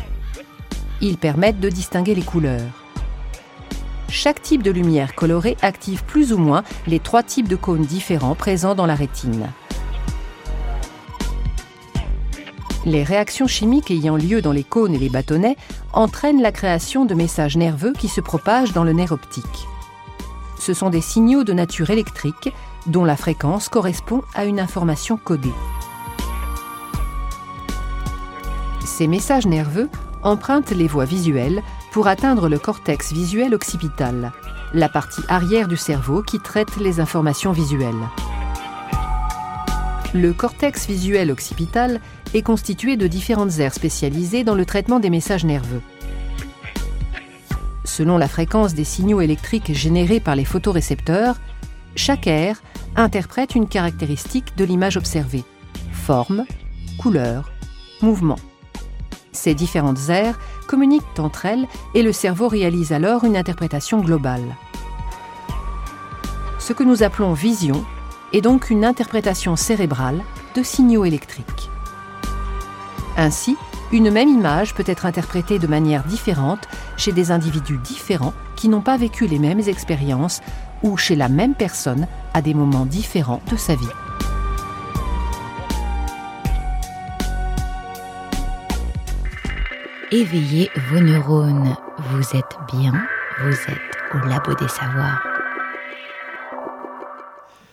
[1.01, 2.85] Ils permettent de distinguer les couleurs.
[4.09, 8.35] Chaque type de lumière colorée active plus ou moins les trois types de cônes différents
[8.35, 9.49] présents dans la rétine.
[12.85, 15.57] Les réactions chimiques ayant lieu dans les cônes et les bâtonnets
[15.91, 19.67] entraînent la création de messages nerveux qui se propagent dans le nerf optique.
[20.59, 22.53] Ce sont des signaux de nature électrique
[22.85, 25.53] dont la fréquence correspond à une information codée.
[28.85, 29.89] Ces messages nerveux
[30.21, 34.31] empruntent les voies visuelles pour atteindre le cortex visuel occipital,
[34.73, 37.93] la partie arrière du cerveau qui traite les informations visuelles.
[40.15, 41.99] Le cortex visuel occipital
[42.33, 45.81] est constitué de différentes aires spécialisées dans le traitement des messages nerveux.
[47.83, 51.35] Selon la fréquence des signaux électriques générés par les photorécepteurs,
[51.97, 52.63] chaque aire
[52.95, 55.43] interprète une caractéristique de l'image observée
[55.91, 56.45] forme,
[56.97, 57.51] couleur,
[58.01, 58.39] mouvement.
[59.33, 64.55] Ces différentes aires communiquent entre elles et le cerveau réalise alors une interprétation globale.
[66.57, 67.83] Ce que nous appelons vision
[68.35, 70.21] est donc une interprétation cérébrale
[70.55, 71.69] de signaux électriques.
[73.17, 73.55] Ainsi,
[73.91, 76.67] une même image peut être interprétée de manière différente
[76.97, 80.41] chez des individus différents qui n'ont pas vécu les mêmes expériences
[80.83, 83.85] ou chez la même personne à des moments différents de sa vie.
[90.11, 91.75] éveillez vos neurones.
[91.97, 92.93] Vous êtes bien,
[93.41, 95.34] vous êtes au labo des savoirs.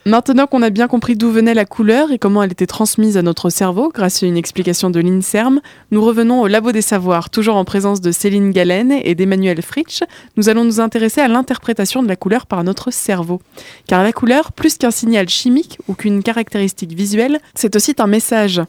[0.04, 3.22] Maintenant qu'on a bien compris d'où venait la couleur et comment elle était transmise à
[3.22, 5.60] notre cerveau grâce à une explication de l'INSERM,
[5.92, 10.02] nous revenons au Labo des Savoirs, toujours en présence de Céline Galen et d'Emmanuel Fritsch.
[10.36, 13.40] Nous allons nous intéresser à l'interprétation de la couleur par notre cerveau.
[13.86, 18.60] Car la couleur, plus qu'un signal chimique ou qu'une caractéristique visuelle, c'est aussi un message.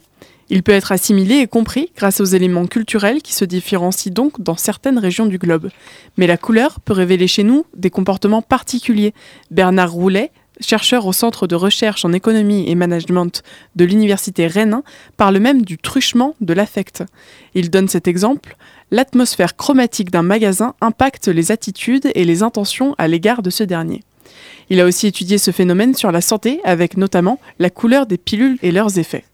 [0.50, 4.56] Il peut être assimilé et compris grâce aux éléments culturels qui se différencient donc dans
[4.56, 5.70] certaines régions du globe.
[6.16, 9.14] Mais la couleur peut révéler chez nous des comportements particuliers.
[9.50, 10.30] Bernard Roulet,
[10.60, 13.42] chercheur au Centre de recherche en économie et management
[13.76, 14.82] de l'Université Rennes,
[15.16, 17.04] parle même du truchement de l'affect.
[17.54, 18.56] Il donne cet exemple
[18.90, 24.02] l'atmosphère chromatique d'un magasin impacte les attitudes et les intentions à l'égard de ce dernier.
[24.70, 28.58] Il a aussi étudié ce phénomène sur la santé, avec notamment la couleur des pilules
[28.62, 29.24] et leurs effets.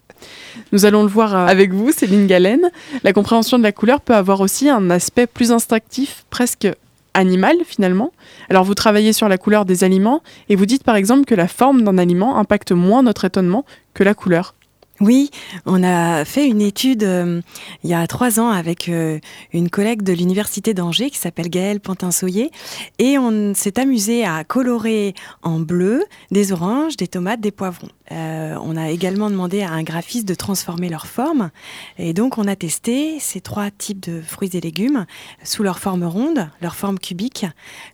[0.72, 2.70] Nous allons le voir avec vous, Céline Galen.
[3.04, 6.68] La compréhension de la couleur peut avoir aussi un aspect plus instinctif, presque
[7.14, 8.12] animal finalement.
[8.48, 11.48] Alors vous travaillez sur la couleur des aliments et vous dites par exemple que la
[11.48, 14.54] forme d'un aliment impacte moins notre étonnement que la couleur.
[15.00, 15.30] Oui,
[15.64, 17.40] on a fait une étude euh,
[17.84, 19.18] il y a trois ans avec euh,
[19.54, 22.50] une collègue de l'université d'Angers qui s'appelle Gaëlle Pantin-Soyer
[22.98, 27.88] et on s'est amusé à colorer en bleu des oranges, des tomates, des poivrons.
[28.12, 31.50] Euh, on a également demandé à un graphiste de transformer leur forme.
[31.96, 35.06] Et donc, on a testé ces trois types de fruits et légumes
[35.44, 37.46] sous leur forme ronde, leur forme cubique,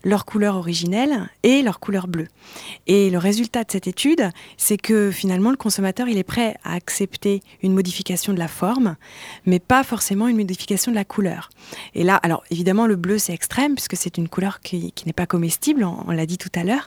[0.05, 2.29] leur couleur originelle et leur couleur bleue.
[2.87, 6.73] Et le résultat de cette étude, c'est que finalement, le consommateur, il est prêt à
[6.73, 6.96] accepter
[7.63, 8.97] une modification de la forme,
[9.45, 11.51] mais pas forcément une modification de la couleur.
[11.95, 15.27] Et là, alors évidemment, le bleu, c'est extrême, puisque c'est une couleur qui, n'est pas
[15.27, 16.87] comestible, on, l'a dit tout à l'heure.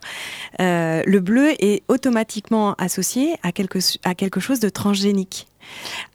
[0.60, 5.48] Euh, le bleu est automatiquement associé à quelque, à quelque chose de transgénique.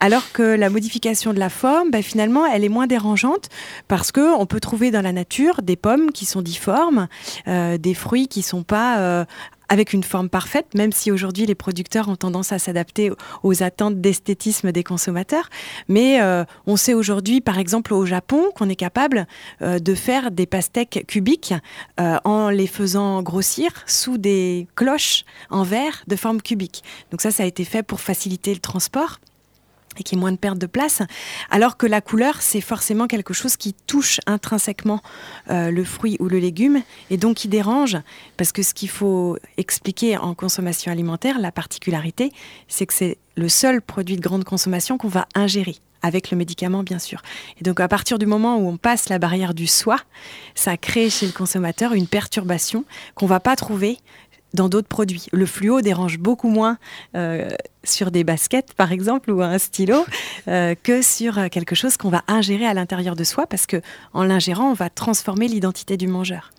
[0.00, 3.48] Alors que la modification de la forme, ben, finalement, elle est moins dérangeante
[3.88, 7.08] parce que on peut trouver dans la nature des pommes qui sont difformes,
[7.48, 9.24] euh, des fruits qui sont pas euh,
[9.68, 13.10] avec une forme parfaite, même si aujourd'hui les producteurs ont tendance à s'adapter
[13.42, 15.48] aux attentes d'esthétisme des consommateurs.
[15.88, 19.26] Mais euh, on sait aujourd'hui, par exemple au Japon, qu'on est capable
[19.60, 21.54] de faire des pastèques cubiques
[21.98, 26.82] en les faisant grossir sous des cloches en verre de forme cubique.
[27.10, 29.18] Donc ça, ça a été fait pour faciliter le transport
[29.98, 31.02] et qui est moins de perte de place,
[31.50, 35.00] alors que la couleur, c'est forcément quelque chose qui touche intrinsèquement
[35.50, 37.98] euh, le fruit ou le légume, et donc qui dérange,
[38.36, 42.32] parce que ce qu'il faut expliquer en consommation alimentaire, la particularité,
[42.68, 46.82] c'est que c'est le seul produit de grande consommation qu'on va ingérer avec le médicament
[46.82, 47.22] bien sûr.
[47.58, 49.98] Et donc à partir du moment où on passe la barrière du soi,
[50.54, 52.84] ça crée chez le consommateur une perturbation
[53.14, 53.98] qu'on va pas trouver
[54.54, 55.26] dans d'autres produits.
[55.32, 56.78] Le fluo dérange beaucoup moins
[57.14, 57.50] euh,
[57.82, 60.06] sur des baskets, par exemple, ou un stylo,
[60.48, 63.82] euh, que sur euh, quelque chose qu'on va ingérer à l'intérieur de soi, parce que
[64.14, 66.52] en l'ingérant, on va transformer l'identité du mangeur.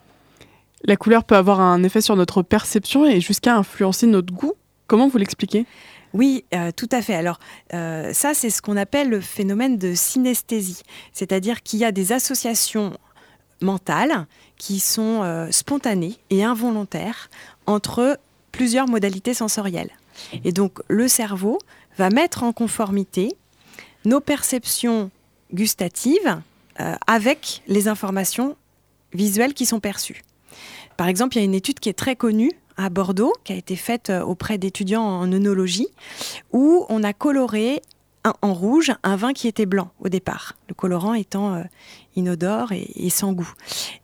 [0.84, 4.54] La couleur peut avoir un effet sur notre perception et jusqu'à influencer notre goût.
[4.86, 5.66] Comment vous l'expliquez?
[6.14, 6.46] Oui,
[6.78, 7.16] tout à fait.
[7.16, 7.40] Alors
[7.72, 12.94] ça, c'est ce qu'on appelle le phénomène de synesthésie, c'est-à-dire qu'il y a des associations
[13.66, 17.30] mentales qui sont spontanées et involontaires
[17.66, 18.18] entre
[18.52, 19.92] plusieurs modalités sensorielles.
[20.46, 21.60] Et donc le cerveau
[21.98, 23.36] va mettre en conformité
[24.06, 25.12] nos perceptions
[25.54, 26.42] gustatives
[26.80, 28.56] euh, avec les informations
[29.14, 30.24] visuelles qui sont perçues.
[30.98, 33.56] Par exemple, il y a une étude qui est très connue à Bordeaux, qui a
[33.56, 35.88] été faite euh, auprès d'étudiants en œnologie,
[36.52, 37.82] où on a coloré
[38.42, 41.64] en rouge un vin qui était blanc au départ, le colorant étant euh,
[42.16, 43.52] inodore et, sans goût.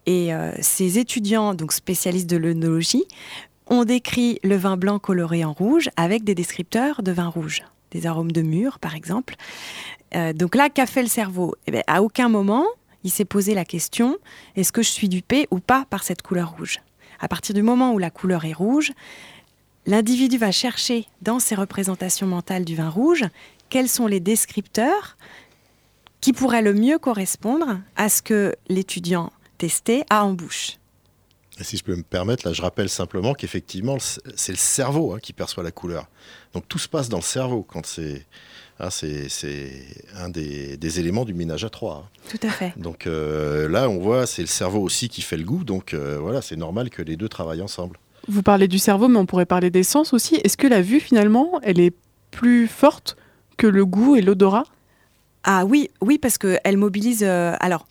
[0.06, 3.06] Et ces étudiants, donc spécialistes de l'œnologie,
[3.68, 8.06] on décrit le vin blanc coloré en rouge avec des descripteurs de vin rouge, des
[8.06, 9.36] arômes de mûre par exemple.
[10.16, 11.56] Euh, donc là, qu'a fait le cerveau?
[11.68, 12.66] Eh bien, À aucun moment,
[13.04, 14.18] il s'est posé la question
[14.56, 16.80] est-ce que je suis dupé ou pas par cette couleur rouge?
[17.20, 18.92] À partir du moment où la couleur est rouge,
[19.86, 23.24] l'individu va chercher dans ses représentations mentales du vin rouge
[23.72, 25.18] quels sont les descripteurs
[26.20, 30.78] qui pourraient le mieux correspondre à ce que l'étudiant testé a en bouche
[31.64, 35.34] si je peux me permettre, là, je rappelle simplement qu'effectivement, c'est le cerveau hein, qui
[35.34, 36.08] perçoit la couleur.
[36.54, 38.26] Donc tout se passe dans le cerveau quand c'est.
[38.80, 39.28] Hein, c'est
[40.16, 42.06] un des, éléments du ménage à trois.
[42.06, 42.20] Hein.
[42.32, 42.74] Tout à fait.
[42.78, 45.64] Donc euh, là, on voit, c'est le cerveau aussi qui fait le goût.
[45.64, 48.00] Donc euh, voilà, c'est normal que les deux travaillent ensemble.
[48.28, 50.36] Vous parlez du cerveau, mais on pourrait parler des sens aussi.
[50.36, 51.94] Est-ce que la vue, finalement, elle est
[52.32, 53.18] plus forte
[53.62, 54.64] que le goût et l'odorat?
[55.44, 57.22] Ah oui, oui, parce qu'elle mobilise.
[57.22, 57.86] Euh, alors,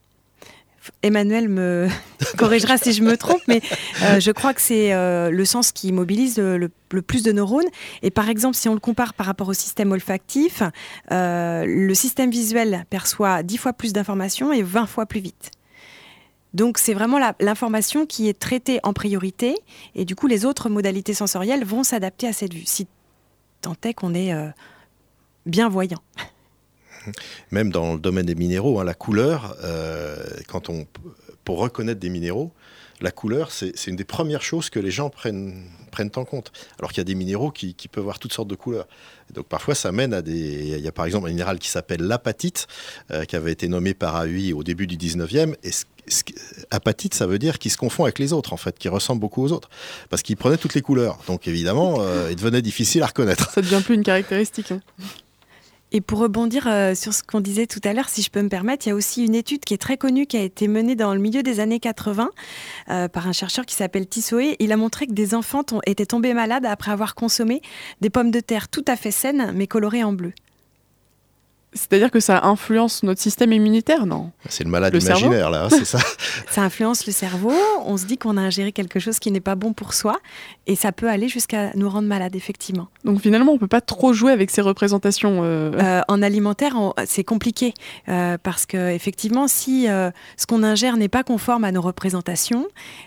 [1.04, 1.86] Emmanuel me
[2.36, 3.62] corrigera si je me trompe, mais
[4.02, 6.68] euh, je crois que c'est euh, le sens qui mobilise le,
[7.02, 7.68] plus de neurones.
[8.02, 10.64] Et par exemple, si on le compare par rapport au système olfactif,
[11.10, 15.52] le système visuel perçoit 10 fois plus d'informations et 20 fois plus vite.
[16.52, 19.54] Donc c'est vraiment l'information qui est traitée en priorité
[19.94, 22.88] et du coup les autres modalités sensorielles vont s'adapter à cette vue, si
[23.60, 24.34] tant est qu'on est,
[25.47, 26.03] bien voyant.
[27.51, 30.16] Même dans le domaine des minéraux, hein, la couleur, euh,
[30.49, 30.86] quand on,
[31.45, 32.53] pour reconnaître des minéraux,
[33.01, 36.53] la couleur, c'est une des premières choses que les gens prennent, prennent en compte.
[36.78, 38.86] Alors qu'il y a des minéraux qui, peuvent avoir toutes sortes de couleurs.
[39.32, 40.76] donc parfois, ça mène à des.
[40.76, 42.66] Il y a par exemple un minéral qui s'appelle l'apatite,
[43.11, 45.55] euh, qui avait été nommé par AUI au début du 19e.
[45.64, 45.70] Et
[46.70, 49.43] apatite, ça veut dire qu'il se confond avec les autres, en fait, qui ressemble beaucoup
[49.43, 49.70] aux autres.
[50.11, 51.18] Parce qu'il prenait toutes les couleurs.
[51.26, 53.51] Donc évidemment, euh, il devenait difficile à reconnaître.
[53.51, 54.72] Ça devient plus une caractéristique.
[54.72, 54.80] Hein.
[55.93, 58.49] Et pour rebondir euh, sur ce qu'on disait tout à l'heure, si je peux me
[58.49, 60.95] permettre, il y a aussi une étude qui est très connue, qui a été menée
[60.95, 62.30] dans le milieu des années 80
[62.91, 64.57] euh, par un chercheur qui s'appelle Tissoé.
[64.61, 67.61] Il a montré que des enfants étaient tombés malades après avoir consommé
[68.01, 70.32] des pommes de terre tout à fait saines, mais colorées en bleu.
[71.72, 74.32] C'est-à-dire que ça influence notre système immunitaire, non?
[74.48, 76.00] C'est le malade imaginaire, là, c'est ça
[76.50, 77.52] Ça influence le cerveau.
[77.84, 80.18] On se dit qu'on a ingéré quelque chose qui n'est pas bon pour soi.
[80.66, 82.88] Et ça peut aller jusqu'à nous rendre malades, effectivement.
[83.04, 85.42] Donc finalement, on ne peut pas trop jouer avec ces représentations.
[85.42, 85.72] Euh.
[85.74, 86.74] Euh, en alimentaire,
[87.06, 87.74] c'est compliqué.
[88.08, 92.66] Euh, parce qu'effectivement, si ce qu'on ingère n'est pas conforme à nos représentations,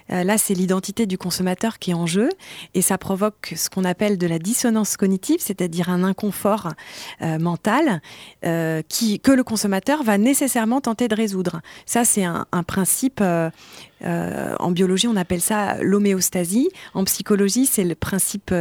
[0.10, 2.30] là, c'est l'identité du consommateur qui est en jeu.
[2.74, 6.70] Et ça provoque ce qu'on appelle de la dissonance cognitive, c'est-à-dire un inconfort
[7.22, 8.02] mental.
[8.54, 11.62] Euh, qui, que le consommateur va nécessairement tenter de résoudre.
[11.86, 13.50] Ça, c'est un, principe, euh,
[14.06, 16.70] euh, en biologie, on appelle ça l'homéostasie.
[16.94, 18.54] En psychologie, c'est le principe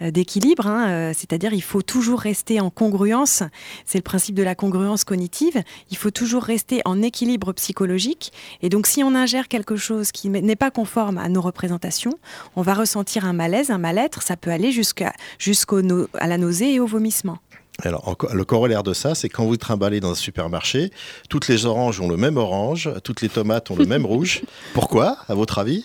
[0.00, 3.42] d'équilibre, hein, c'est-à-dire il faut toujours rester en congruence.
[3.84, 5.62] C'est le principe de la congruence cognitive.
[5.90, 8.32] Il faut toujours rester en équilibre psychologique.
[8.62, 12.18] Et donc, si on ingère quelque chose qui n'est pas conforme à nos représentations,
[12.56, 14.22] on va ressentir un malaise, un mal-être.
[14.22, 15.12] Ça peut aller jusqu'à
[16.20, 17.38] la nausée et au vomissement.
[17.84, 20.90] Alors, le corollaire de ça, c'est quand vous trimballez dans un supermarché,
[21.28, 24.42] toutes les oranges ont le même orange, toutes les tomates ont le même rouge.
[24.74, 25.84] Pourquoi, à votre avis?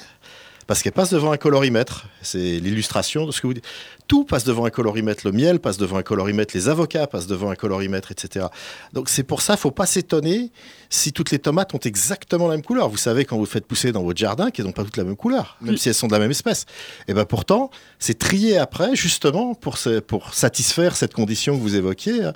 [0.66, 2.06] Parce qu'elles passent devant un colorimètre.
[2.24, 3.68] C'est l'illustration de ce que vous dites.
[4.14, 5.26] Tout passe devant un colorimètre.
[5.26, 6.56] Le miel passe devant un colorimètre.
[6.56, 8.46] Les avocats passent devant un colorimètre, etc.
[8.94, 10.52] Donc, c'est pour ça, il ne faut pas s'étonner
[10.92, 12.90] si toutes les tomates ont exactement la même couleur.
[12.90, 15.16] Vous savez, quand vous faites pousser dans votre jardin, qu'elles n'ont pas toutes la même
[15.16, 16.62] couleur, même si elles sont de la même espèce.
[16.62, 21.76] Et eh bien pourtant, c'est trié après, justement, pour, pour satisfaire cette condition que vous
[21.76, 22.24] évoquiez.
[22.24, 22.34] Hein.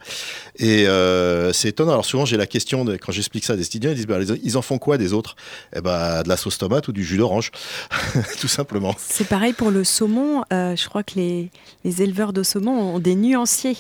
[0.56, 1.92] Et euh, c'est étonnant.
[1.92, 4.18] Alors souvent, j'ai la question, de, quand j'explique ça à des étudiants, ils disent, bah,
[4.44, 5.36] ils en font quoi des autres?
[5.76, 7.52] Eh ben, de la sauce tomate ou du jus d'orange,
[8.42, 8.96] tout simplement.
[8.98, 10.44] C'est pareil pour le saumon.
[10.52, 11.52] Euh, je crois que les,
[11.84, 13.78] les éleveurs de saumon ont des nuanciers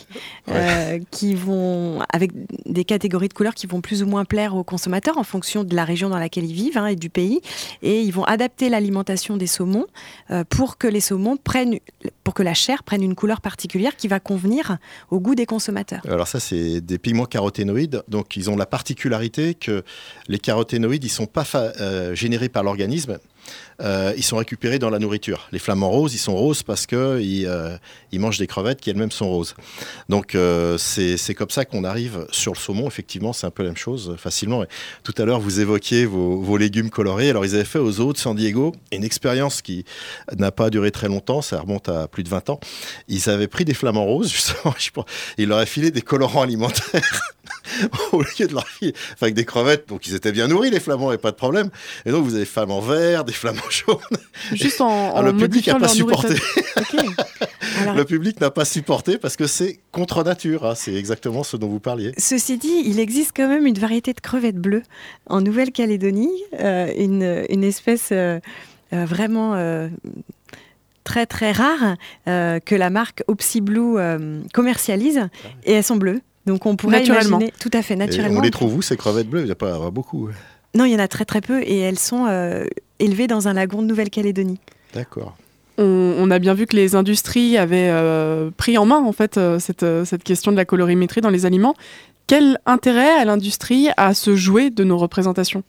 [0.49, 2.31] euh, qui vont, avec
[2.65, 5.75] des catégories de couleurs qui vont plus ou moins plaire aux consommateurs en fonction de
[5.75, 7.41] la région dans laquelle ils vivent hein, et du pays.
[7.81, 9.87] Et ils vont adapter l'alimentation des saumons
[10.31, 11.79] euh, pour que les saumons prennent,
[12.23, 14.77] pour que la chair prenne une couleur particulière qui va convenir
[15.11, 16.01] au goût des consommateurs.
[16.07, 18.03] Alors ça, c'est des pigments caroténoïdes.
[18.07, 19.83] Donc ils ont la particularité que
[20.27, 23.17] les caroténoïdes, ils sont pas euh, générés par l'organisme.
[23.81, 25.47] Euh, ils sont récupérés dans la nourriture.
[25.51, 27.77] Les flamants roses, ils sont roses parce qu'ils euh,
[28.11, 29.55] ils mangent des crevettes qui elles-mêmes sont roses.
[30.09, 32.87] Donc euh, c'est comme ça qu'on arrive sur le saumon.
[32.87, 34.63] Effectivement, c'est un peu la même chose facilement.
[35.03, 37.29] tout à l'heure, vous évoquiez vos, légumes colorés.
[37.29, 39.85] Alors ils avaient fait aux zoos de San Diego une expérience qui
[40.35, 42.59] n'a pas duré très longtemps, ça remonte à plus de 20 ans.
[43.07, 44.73] Ils avaient pris des flamants roses, justement,
[45.37, 47.35] ils leur avaient filé des colorants alimentaires.
[48.11, 51.11] au lieu de leur filer avec des crevettes, donc ils étaient bien nourris les flamands,
[51.11, 51.69] et pas de problème.
[52.05, 53.61] Et donc vous avez des flamants verts, des flamants
[54.53, 56.35] Juste en, le public n'a pas supporté.
[57.95, 60.65] Le public n'a pas supporté parce que c'est contre nature.
[60.65, 60.75] Hein.
[60.75, 62.11] c'est exactement ce dont vous parliez.
[62.17, 64.83] Ceci dit, il existe quand même une variété de crevettes bleues
[65.27, 68.39] en Nouvelle-Calédonie, euh, une, espèce euh,
[68.93, 69.55] euh, vraiment
[71.03, 73.97] très très rare que la marque Opsi Blue
[74.53, 75.27] commercialise
[75.65, 76.21] et elles sont bleues.
[76.47, 78.39] Donc on pourrait imaginer tout à fait naturellement.
[78.39, 79.41] on les trouve où ces crevettes bleues?
[79.41, 80.29] Il n'y a pas beaucoup.
[80.73, 82.25] Non, il y en a très très peu et elles sont
[82.99, 84.59] élevé dans un lagon de Nouvelle-Calédonie.
[84.93, 85.35] D'accord.
[85.79, 89.59] On, a bien vu que les industries avaient euh, pris en main en fait euh,
[89.83, 91.75] euh, cette, question de la colorimétrie dans les aliments.
[92.25, 95.63] Quel intérêt a l'industrie à se jouer de nos représentations?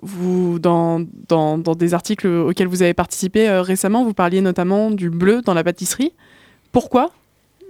[0.00, 5.42] Vous, dans, dans, des articles auxquels vous avez participé récemment, vous parliez notamment du bleu
[5.42, 6.12] dans la pâtisserie.
[6.70, 7.10] Pourquoi?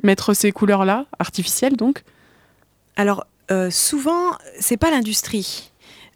[0.03, 2.03] Mettre ces couleurs-là, artificielles donc
[2.97, 3.26] Alors,
[3.70, 5.72] souvent, c'est pas l'industrie.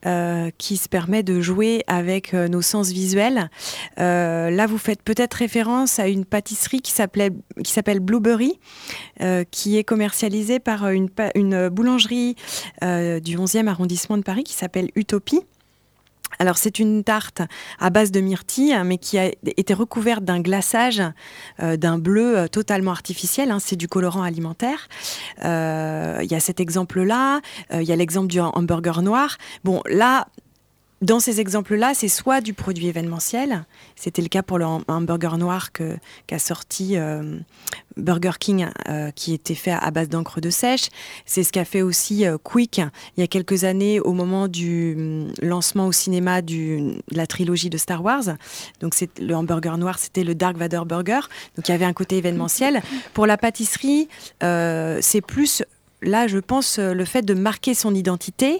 [0.06, 3.50] euh, qui se permet de jouer avec euh, nos sens visuels.
[3.98, 8.58] Euh, là, vous faites peut-être référence à une pâtisserie qui s'appelle Blueberry,
[9.20, 12.36] euh, qui est commercialisée par une, une boulangerie
[12.82, 15.40] euh, du 11e arrondissement de Paris qui s'appelle Utopie.
[16.38, 17.42] Alors c'est une tarte
[17.78, 21.02] à base de myrtille, hein, mais qui a été recouverte d'un glaçage
[21.62, 23.50] euh, d'un bleu euh, totalement artificiel.
[23.50, 24.88] hein, c'est du colorant alimentaire.
[25.44, 27.40] Euh, Il y a cet exemple-là.
[27.72, 29.36] Il y a l'exemple du hamburger noir.
[29.64, 30.26] Bon, là.
[31.00, 33.64] Dans ces exemples-là, c'est soit du produit événementiel,
[33.96, 37.38] c'était le cas pour le ham- hamburger noir qu'a sorti euh,
[37.96, 40.90] Burger King, euh, qui était fait à base d'encre de sèche.
[41.24, 42.82] C'est ce qu'a fait aussi euh, Quick
[43.16, 47.70] il y a quelques années au moment du hum, lancement au cinéma de la trilogie
[47.70, 48.24] de Star Wars.
[48.80, 51.20] Donc le hamburger noir, c'était le Dark Vader Burger.
[51.56, 52.82] Donc il y avait un côté événementiel.
[53.14, 54.08] Pour la pâtisserie,
[54.40, 55.62] c'est plus
[56.02, 58.58] Là, je pense euh, le fait de marquer son identité,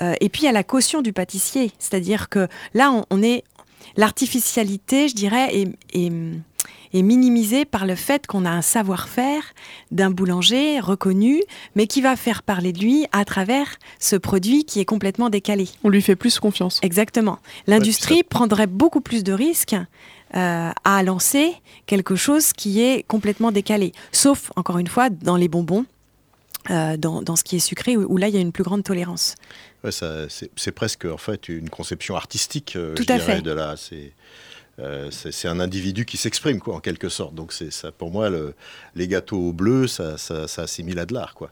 [0.00, 3.44] euh, et puis à la caution du pâtissier, c'est-à-dire que là, on, on est
[3.96, 6.12] l'artificialité, je dirais, est, est-
[6.94, 9.42] est minimisée par le fait qu'on a un savoir-faire
[9.92, 11.40] d'un boulanger reconnu,
[11.74, 13.66] mais qui va faire parler de lui à travers
[13.98, 15.70] ce produit qui est complètement décalé.
[15.84, 16.78] On lui fait plus confiance.
[16.82, 17.38] Exactement.
[17.66, 19.74] L'industrie prendrait beaucoup plus de risques
[20.36, 21.54] euh, à lancer
[21.86, 23.92] quelque chose qui est complètement décalé.
[24.12, 25.86] Sauf, encore une fois, dans les bonbons,
[26.70, 28.64] euh, dans, dans ce qui est sucré, où, où là, il y a une plus
[28.64, 29.34] grande tolérance.
[29.84, 32.74] Ouais, ça, c'est, c'est presque en fait une conception artistique.
[32.76, 33.42] euh, Tout je à dirais, fait.
[33.42, 34.12] De la, c'est,
[34.78, 37.34] euh, c'est, c'est un individu qui s'exprime quoi, en quelque sorte.
[37.34, 38.54] Donc c'est ça, pour moi, le,
[38.94, 41.50] les gâteaux bleus, ça, ça, ça assimile à de l'art, quoi.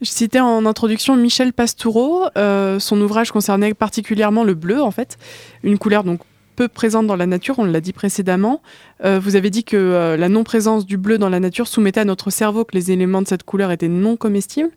[0.00, 2.26] Je citais en introduction Michel Pastoureau.
[2.36, 5.16] euh, son ouvrage concernait particulièrement le bleu, en fait,
[5.62, 6.20] une couleur donc
[6.62, 8.62] peu présente dans la nature, on l'a dit précédemment.
[9.04, 12.04] Euh, vous avez dit que euh, la non-présence du bleu dans la nature soumettait à
[12.04, 14.70] notre cerveau que les éléments de cette couleur étaient non comestibles.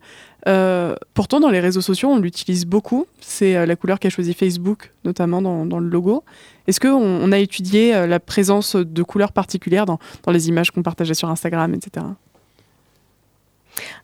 [0.48, 3.06] Euh, pourtant, dans les réseaux sociaux, on l'utilise beaucoup.
[3.20, 6.24] C'est la couleur qu'a choisi Facebook, notamment dans, le logo.
[6.66, 9.98] Est-ce qu'on on a étudié la présence de couleurs particulières dans
[10.32, 12.04] les images qu'on partageait sur Instagram, etc.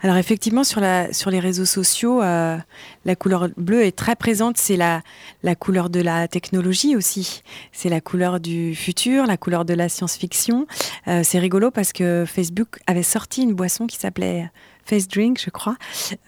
[0.02, 2.56] Alors effectivement, sur, la, sur les réseaux sociaux, euh,
[3.04, 4.58] la couleur bleue est très présente.
[4.58, 5.02] C'est la,
[5.42, 7.42] la couleur de la technologie aussi.
[7.72, 10.66] C'est la couleur du futur, la couleur de la science-fiction.
[11.08, 14.50] Euh, c'est rigolo parce que Facebook avait sorti une boisson qui s'appelait
[14.84, 15.76] Face Drink, je crois,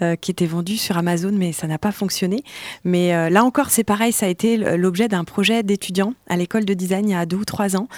[0.01, 2.45] euh, qui était vendue sur Amazon, mais ça n'a pas fonctionné.
[2.85, 6.65] Mais euh, là encore, c'est pareil, ça a été l'objet d'un projet d'étudiants à l'école
[6.65, 7.89] de design il y a deux ou trois ans,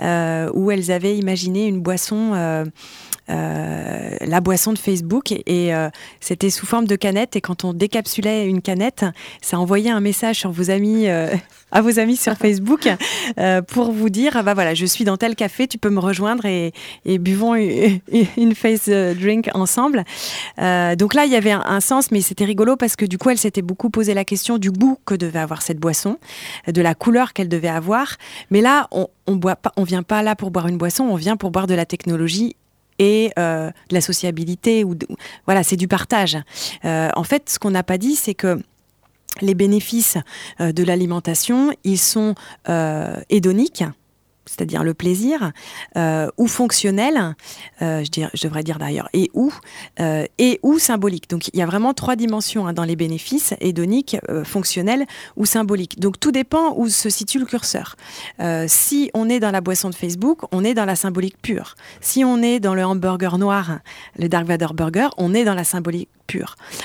[0.00, 2.64] euh, où elles avaient imaginé une boisson...
[3.28, 5.88] euh, la boisson de Facebook et, euh,
[6.20, 9.04] c'était sous forme de canette et quand on décapsulait une canette,
[9.40, 11.34] ça envoyait un message sur vos amis, euh,
[11.72, 12.88] à vos amis sur Facebook
[13.68, 16.72] pour vous dire bah voilà je suis dans tel café, tu peux me rejoindre et,
[17.18, 20.04] buvons une, face drink ensemble.
[20.58, 23.30] Donc là il y avait un, un sens mais c'était rigolo parce que du coup
[23.30, 26.18] elle s'était beaucoup posé la question du goût que devait avoir cette boisson,
[26.66, 28.16] de la couleur qu'elle devait avoir.
[28.50, 31.16] Mais là on on boit pas, on vient pas là pour boire une boisson, on
[31.16, 32.54] vient pour boire de la technologie
[32.98, 34.94] et euh, de la sociabilité ou
[35.46, 36.38] voilà c'est du partage.
[36.84, 38.60] Euh, en fait ce qu'on n'a pas dit c'est que
[39.42, 40.18] les bénéfices
[40.60, 42.34] euh, de l'alimentation ils sont
[43.28, 43.84] hédoniques
[44.46, 45.52] c'est-à-dire le plaisir,
[45.96, 47.34] euh, ou fonctionnel,
[47.82, 49.52] euh, je, devrais dire d'ailleurs, et ou,
[50.00, 51.28] euh, et ou symbolique.
[51.28, 55.44] Donc il y a vraiment trois dimensions hein, dans les bénéfices, hédoniques, euh, fonctionnels ou
[55.44, 55.98] symboliques.
[55.98, 57.96] Donc tout dépend où se situe le curseur.
[58.68, 61.74] Si on est dans la boisson de Facebook, on est dans la symbolique pure.
[62.00, 63.78] Si on est dans le hamburger noir,
[64.18, 66.08] le Dark Vader Burger, on est dans la symbolique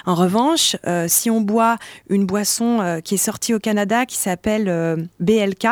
[0.05, 1.77] En revanche, euh, si on boit
[2.09, 5.67] une boisson euh, qui est sortie au Canada qui s'appelle euh, BLK,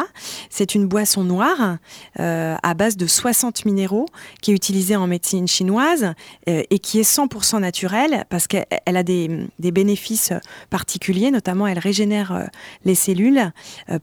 [0.49, 1.77] c'est une boisson noire
[2.17, 4.05] à base de 60 minéraux
[4.41, 6.13] qui est utilisée en médecine chinoise
[6.47, 10.33] et qui est 100% naturelle parce qu'elle elle a des, bénéfices
[10.69, 12.49] particuliers, notamment elle régénère
[12.85, 13.51] les cellules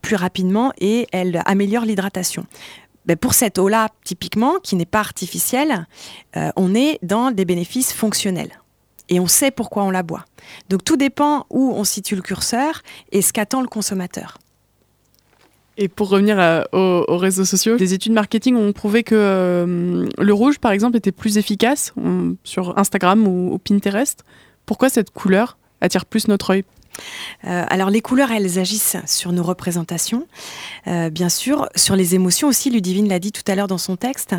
[0.02, 2.46] plus rapidement et elle améliore l'hydratation.
[3.06, 5.86] Ben, pour cette eau-là, typiquement, qui n'est pas artificielle,
[6.34, 8.50] on est dans des bénéfices fonctionnels.
[9.08, 10.24] Et on sait pourquoi on la boit.
[10.68, 12.82] Donc tout dépend où on situe le curseur
[13.12, 14.38] et ce qu'attend le consommateur.
[15.78, 20.32] Et pour revenir aux, aux réseaux sociaux, des études marketing ont prouvé que euh, le
[20.32, 24.24] rouge, par exemple, était plus efficace on- sur Instagram ou, ou Pinterest.
[24.64, 26.64] Pourquoi cette couleur attire plus notre œil?
[27.46, 30.26] Euh, alors les couleurs, elles agissent sur nos représentations,
[30.86, 33.96] euh, bien sûr, sur les émotions aussi, Ludivine l'a dit tout à l'heure dans son
[33.96, 34.34] texte,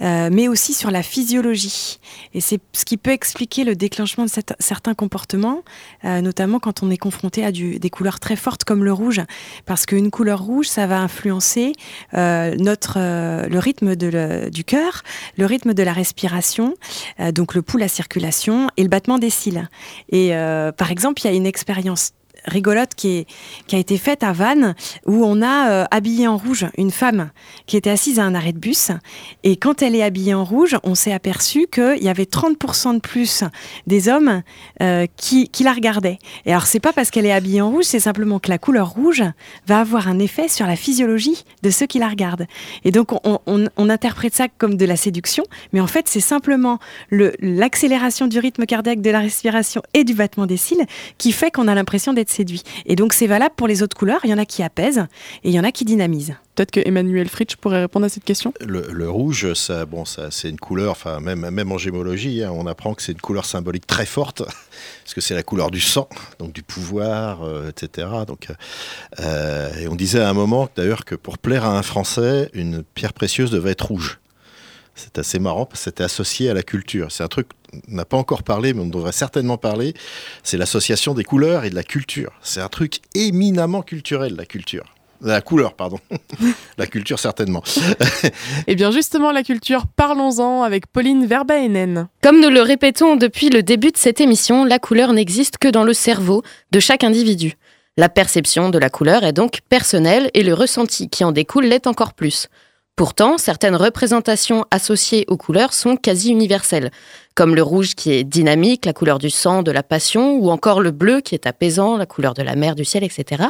[0.00, 1.98] euh, mais aussi sur la physiologie.
[2.34, 5.62] Et c'est ce qui peut expliquer le déclenchement de certains comportements,
[6.04, 9.22] notamment quand on est confronté à des couleurs très fortes comme le rouge,
[9.66, 11.72] parce qu'une couleur rouge, ça va influencer
[12.12, 15.02] notre, le rythme du cœur,
[15.36, 16.74] le rythme de la respiration,
[17.32, 19.68] donc le pouls, la circulation et le battement des cils.
[20.10, 20.32] Et
[20.76, 21.93] par exemple, il y a une expérience
[22.46, 23.26] rigolote qui,
[23.72, 24.74] a été faite à Vannes,
[25.06, 27.30] où on a euh, habillé en rouge une femme
[27.66, 28.90] qui était assise à un arrêt de bus.
[29.42, 33.00] Et quand elle est habillée en rouge, on s'est aperçu qu'il y avait 30% de
[33.00, 33.42] plus
[33.86, 34.42] des hommes
[34.82, 36.18] euh, qui, la regardaient.
[36.44, 38.90] Et alors, c'est pas parce qu'elle est habillée en rouge, c'est simplement que la couleur
[38.90, 39.24] rouge
[39.66, 42.46] va avoir un effet sur la physiologie de ceux qui la regardent.
[42.84, 46.20] Et donc, on, on, on interprète ça comme de la séduction, mais en fait, c'est
[46.20, 46.78] simplement
[47.10, 50.84] l'accélération du rythme cardiaque, de la respiration et du battement des cils
[51.18, 52.62] qui fait qu'on a l'impression d'être séduit.
[52.86, 54.20] Et donc c'est valable pour les autres couleurs.
[54.24, 55.06] Il y en a qui apaisent
[55.42, 56.34] et il y en a qui dynamisent.
[56.54, 58.54] Peut-être que Emmanuel Fritsch pourrait répondre à cette question?
[58.60, 62.66] Le, rouge, ça, bon, ça, c'est une couleur, enfin même, même en gémologie, hein, on
[62.66, 64.42] apprend que c'est une couleur symbolique très forte,
[65.04, 66.08] parce que c'est la couleur du sang,
[66.38, 68.06] donc du pouvoir, euh, etc.
[68.26, 68.48] Donc,
[69.18, 72.84] euh, et on disait à un moment d'ailleurs que pour plaire à un Français, une
[72.84, 74.20] pierre précieuse devait être rouge.
[74.94, 77.10] C'est assez marrant parce que c'était associé à la culture.
[77.10, 77.48] C'est un truc
[77.88, 79.94] on n'a pas encore parlé, mais on devrait certainement parler.
[80.42, 82.32] C'est l'association des couleurs et de la culture.
[82.42, 84.84] C'est un truc éminemment culturel, la culture.
[85.20, 85.98] La couleur, pardon.
[86.78, 87.62] la culture, certainement.
[88.66, 92.08] eh bien, justement, la culture, parlons-en avec Pauline Verbaenen.
[92.22, 95.84] Comme nous le répétons depuis le début de cette émission, la couleur n'existe que dans
[95.84, 96.42] le cerveau
[96.72, 97.54] de chaque individu.
[97.96, 101.86] La perception de la couleur est donc personnelle et le ressenti qui en découle l'est
[101.86, 102.48] encore plus.
[102.96, 106.92] Pourtant, certaines représentations associées aux couleurs sont quasi universelles,
[107.34, 110.80] comme le rouge qui est dynamique, la couleur du sang, de la passion, ou encore
[110.80, 113.46] le bleu qui est apaisant, la couleur de la mer, du ciel, etc.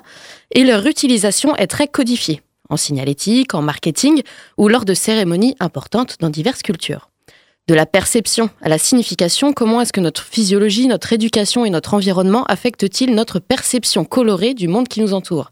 [0.51, 2.41] Et leur utilisation est très codifiée,
[2.71, 4.23] en signalétique, en marketing,
[4.57, 7.11] ou lors de cérémonies importantes dans diverses cultures.
[7.69, 11.93] De la perception à la signification, comment est-ce que notre physiologie, notre éducation et notre
[11.93, 15.51] environnement affectent-ils notre perception colorée du monde qui nous entoure?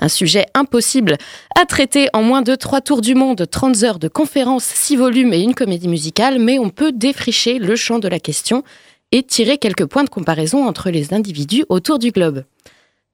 [0.00, 1.16] Un sujet impossible
[1.60, 5.32] à traiter en moins de trois tours du monde, 30 heures de conférences, 6 volumes
[5.32, 8.64] et une comédie musicale, mais on peut défricher le champ de la question
[9.12, 12.44] et tirer quelques points de comparaison entre les individus autour du globe.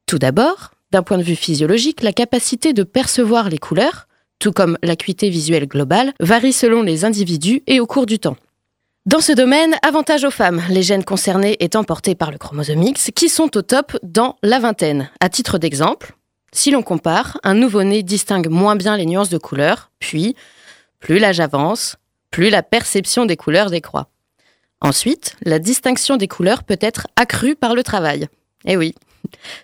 [0.07, 4.07] Tout d'abord, d'un point de vue physiologique, la capacité de percevoir les couleurs,
[4.39, 8.37] tout comme l'acuité visuelle globale, varie selon les individus et au cours du temps.
[9.07, 13.11] Dans ce domaine, avantage aux femmes, les gènes concernés étant portés par le chromosome X,
[13.14, 15.11] qui sont au top dans la vingtaine.
[15.20, 16.16] À titre d'exemple,
[16.57, 20.35] si l'on compare, un nouveau-né distingue moins bien les nuances de couleurs, puis,
[21.01, 21.97] plus l'âge avance,
[22.31, 24.09] plus la perception des couleurs décroît.
[24.81, 28.29] Ensuite, la distinction des couleurs peut être accrue par le travail.
[28.65, 28.95] Eh oui.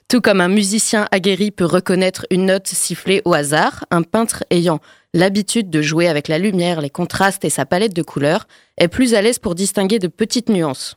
[0.08, 4.80] Tout comme un musicien aguerri peut reconnaître une note sifflée au hasard, un peintre ayant
[5.14, 8.46] l'habitude de jouer avec la lumière, les contrastes et sa palette de couleurs
[8.78, 10.96] est plus à l'aise pour distinguer de petites nuances.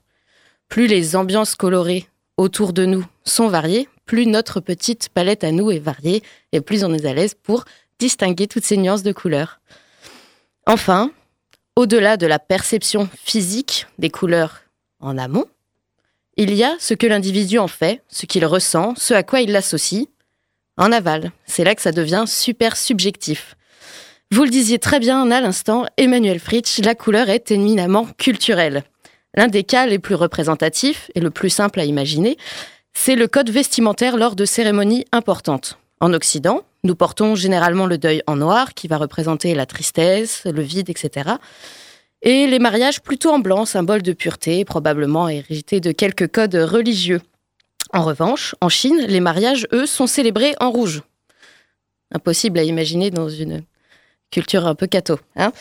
[0.68, 5.72] Plus les ambiances colorées autour de nous sont variées, plus notre petite palette à nous
[5.72, 7.66] est variée et plus on est à l'aise pour
[8.00, 9.60] distinguer toutes ces nuances de couleurs.
[10.66, 11.12] Enfin,
[11.76, 14.62] au-delà de la perception physique des couleurs
[15.00, 15.46] en amont,
[16.38, 19.52] il y a ce que l'individu en fait, ce qu'il ressent, ce à quoi il
[19.52, 20.08] l'associe.
[20.78, 23.56] En aval, c'est là que ça devient super subjectif.
[24.32, 28.84] Vous le disiez très bien à l'instant, Emmanuel Fritsch, la couleur est éminemment culturelle.
[29.36, 32.38] L'un des cas les plus représentatifs et le plus simple à imaginer,
[32.96, 35.78] c'est le code vestimentaire lors de cérémonies importantes.
[36.00, 40.62] En Occident, nous portons généralement le deuil en noir, qui va représenter la tristesse, le
[40.64, 41.34] vide, etc.
[42.24, 47.22] Et les mariages plutôt en blanc, symbole de pureté, probablement hérité de quelques codes religieux.
[47.94, 51.04] En revanche, en Chine, les mariages, eux, sont célébrés en rouge.
[52.12, 53.62] Impossible à imaginer dans une
[54.36, 55.18] culture un peu catho.
[55.38, 55.54] Hein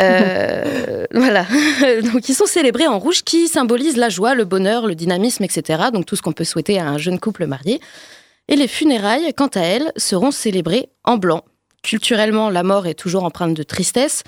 [0.00, 1.46] euh, voilà.
[2.12, 5.84] Donc ils sont célébrés en rouge qui symbolise la joie, le bonheur, le dynamisme, etc.
[5.92, 7.80] Donc tout ce qu'on peut souhaiter à un jeune couple marié.
[8.48, 11.44] Et les funérailles, quant à elles, seront célébrées en blanc.
[11.84, 14.24] Culturellement, la mort est toujours empreinte de tristesse,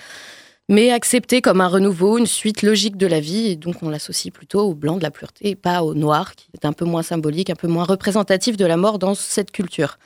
[0.68, 4.32] mais acceptée comme un renouveau, une suite logique de la vie, et donc on l'associe
[4.32, 7.03] plutôt au blanc de la pureté, et pas au noir, qui est un peu moins
[7.03, 9.99] symbolique, un peu moins représentatif de la mort dans cette culture.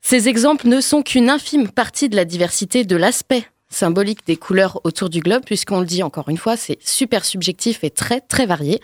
[0.00, 4.80] Ces exemples ne sont qu'une infime partie de la diversité de l'aspect symbolique des couleurs
[4.84, 8.46] autour du globe, puisqu'on le dit encore une fois, c'est super subjectif et très très
[8.46, 8.80] varié.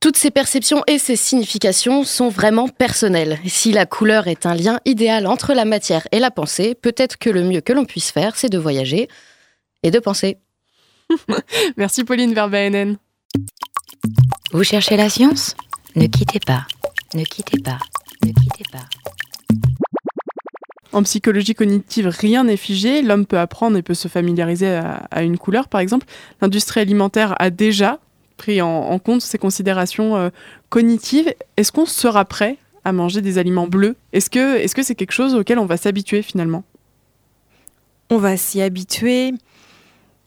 [0.00, 3.38] Toutes ces perceptions et ces significations sont vraiment personnelles.
[3.46, 7.28] Si la couleur est un lien idéal entre la matière et la pensée, peut-être que
[7.28, 9.08] le mieux que l'on puisse faire, c'est de voyager
[9.82, 10.38] et de penser.
[11.76, 12.96] Merci Pauline Verbaenen.
[14.52, 15.54] Vous cherchez la science?
[15.96, 16.66] Ne quittez pas,
[17.14, 17.78] ne quittez pas,
[18.24, 18.86] ne quittez pas.
[20.92, 23.02] En psychologie cognitive, rien n'est figé.
[23.02, 24.80] L'homme peut apprendre et peut se familiariser
[25.10, 26.06] à, une couleur, par exemple.
[26.40, 28.00] L'industrie alimentaire a déjà
[28.36, 30.30] pris en, compte ces considérations euh,
[30.68, 31.32] cognitives.
[31.56, 33.96] Est-ce qu'on sera prêt à manger des aliments bleus?
[34.12, 36.64] Est-ce que c'est -ce c'est quelque chose auquel on va s'habituer finalement?
[38.08, 39.34] On va s'y habituer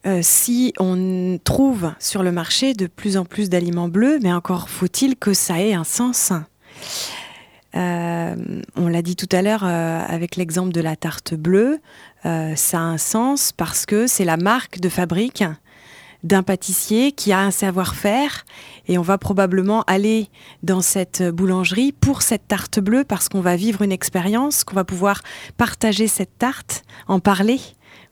[0.06, 4.70] euh, si on trouve sur le marché de plus en plus d'aliments bleus, mais encore
[4.70, 6.32] faut-il que ça ait un sens.
[7.76, 8.36] Euh,
[8.76, 11.80] on l'a dit tout à l'heure euh, avec l'exemple de la tarte bleue,
[12.26, 15.44] euh, ça a un sens parce que c'est la marque de fabrique
[16.24, 18.46] d'un pâtissier qui a un savoir-faire
[18.88, 20.30] et on va probablement aller
[20.62, 24.86] dans cette boulangerie pour cette tarte bleue parce qu'on va vivre une expérience, qu'on va
[24.86, 25.22] pouvoir
[25.58, 27.60] partager cette tarte, en parler.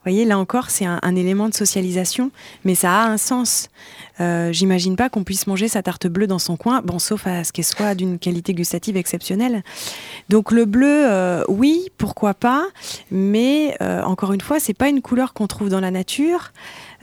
[0.04, 2.32] Voyez, là encore, c'est un, un élément de socialisation,
[2.66, 3.70] mais ça a un sens.
[4.20, 7.44] Euh, J'imagine pas qu'on puisse manger sa tarte bleue dans son coin, bon, sauf à
[7.44, 9.64] ce qu'elle soit d'une qualité gustative exceptionnelle.
[10.30, 12.66] Donc le bleu, euh, oui, pourquoi pas,
[13.12, 16.52] mais euh, encore une fois, c'est pas une couleur qu'on trouve dans la nature.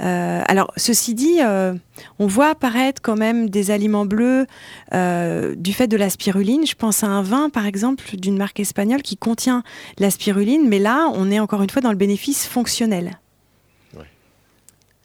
[0.01, 1.75] Euh, alors, ceci dit, euh,
[2.19, 4.47] on voit apparaître quand même des aliments bleus
[4.95, 6.67] euh, du fait de la spiruline.
[6.67, 9.63] Je pense à un vin, par exemple, d'une marque espagnole qui contient
[9.99, 13.19] la spiruline, mais là, on est encore une fois dans le bénéfice fonctionnel.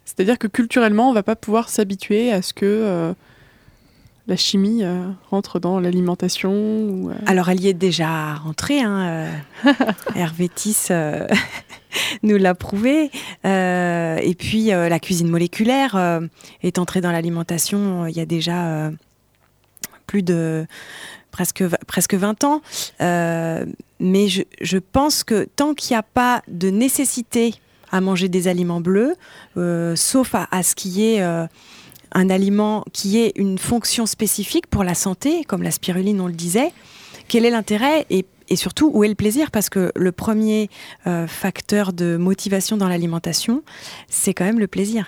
[0.04, 3.14] C'est-à-dire que culturellement, on va pas pouvoir s'habituer à ce que euh,
[4.26, 6.52] la chimie euh, rentre dans l'alimentation.
[6.52, 8.80] ou, euh, Alors, elle y est déjà rentrée.
[8.80, 9.32] Hein,
[9.66, 9.72] euh,
[10.90, 11.28] euh,
[12.22, 13.10] nous l'a prouvé.
[13.44, 16.20] Et puis, la cuisine moléculaire
[16.62, 18.90] est entrée dans l'alimentation il y a déjà
[20.06, 20.66] plus de
[21.30, 22.62] presque, presque 20 ans.
[23.00, 27.54] Mais je, je pense que tant qu'il n'y a pas de nécessité
[27.92, 29.14] à manger des aliments bleus,
[29.94, 31.22] sauf à, à ce qui est
[32.14, 36.32] un aliment qui ait une fonction spécifique pour la santé, comme la spiruline, on le
[36.32, 36.72] disait,
[37.28, 39.50] quel est l'intérêt et, et surtout où est le plaisir?
[39.50, 40.70] Parce que le premier
[41.06, 43.62] euh, facteur de motivation dans l'alimentation,
[44.08, 45.06] c'est quand même le plaisir.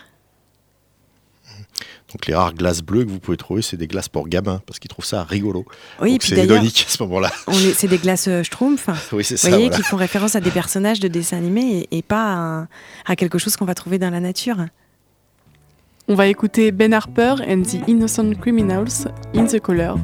[2.13, 4.79] Donc les rares glaces bleues que vous pouvez trouver, c'est des glaces pour gamins, parce
[4.79, 5.67] qu'ils trouvent ça rigolo.
[6.01, 7.31] Oui, c'est ironique à ce moment-là.
[7.75, 8.89] c'est des glaces euh, Schtroumpf.
[9.13, 9.49] oui, Vous ça.
[9.49, 9.77] voyez, voilà.
[9.77, 12.67] qui font référence à des personnages de dessins animés et, et pas
[13.05, 14.57] à quelque chose qu'on va trouver dans la nature.
[16.09, 19.97] On va écouter Ben Harper and the Innocent Criminals in the Color.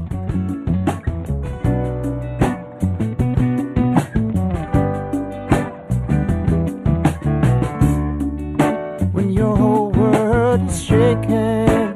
[9.12, 11.94] when your whole world is shaking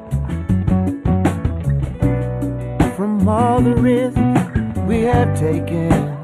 [2.94, 4.20] from all the risks
[4.86, 6.15] we have taken.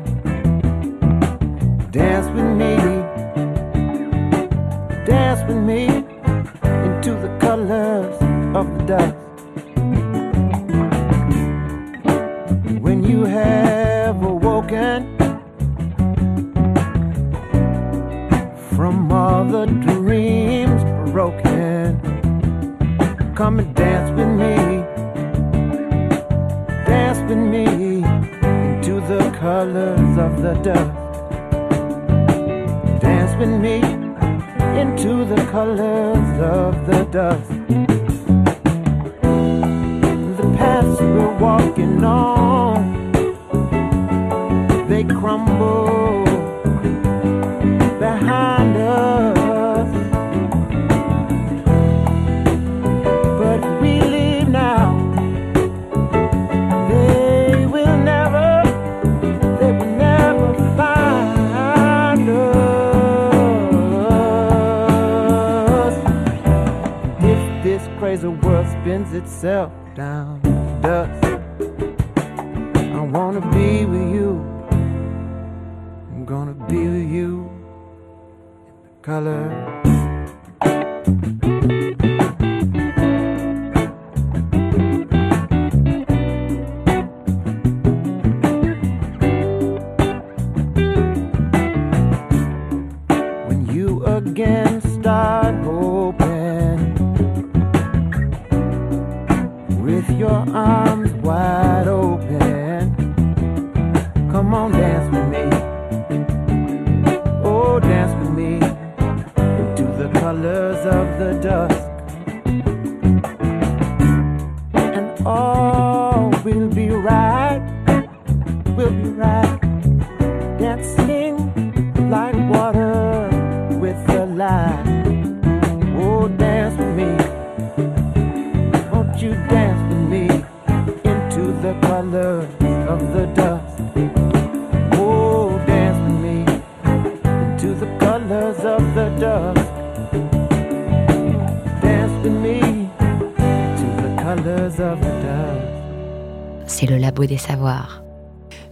[146.93, 148.03] Le labo des savoirs.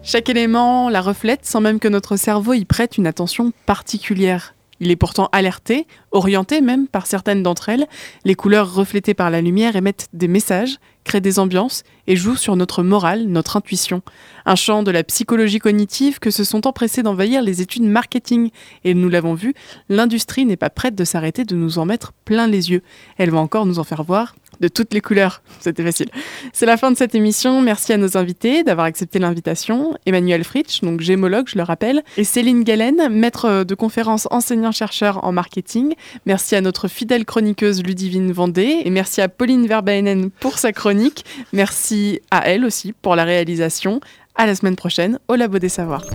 [0.02, 4.54] Chaque élément la reflète sans même que notre cerveau y prête une attention particulière.
[4.78, 7.86] Il est pourtant alerté, orienté même par certaines d'entre elles.
[8.24, 12.56] Les couleurs reflétées par la lumière émettent des messages, créent des ambiances et jouent sur
[12.56, 14.02] notre morale, notre intuition.
[14.46, 18.50] Un champ de la psychologie cognitive que se sont empressés d'envahir les études marketing.
[18.84, 19.54] Et nous l'avons vu,
[19.88, 22.82] l'industrie n'est pas prête de s'arrêter de nous en mettre plein les yeux.
[23.18, 25.42] Elle va encore nous en faire voir de toutes les couleurs.
[25.60, 26.08] C'était facile.
[26.52, 27.60] C'est la fin de cette émission.
[27.62, 29.96] Merci à nos invités d'avoir accepté l'invitation.
[30.06, 35.32] Emmanuel Fritsch, donc gémologue, je le rappelle, et Céline Galen, maître de conférence enseignant-chercheur en
[35.32, 35.94] marketing.
[36.26, 41.24] Merci à notre fidèle chroniqueuse Ludivine Vendée et merci à Pauline Verbaenen pour sa chronique.
[41.52, 44.00] Merci à elle aussi pour la réalisation.
[44.36, 46.06] À la semaine prochaine au Labo des Savoirs.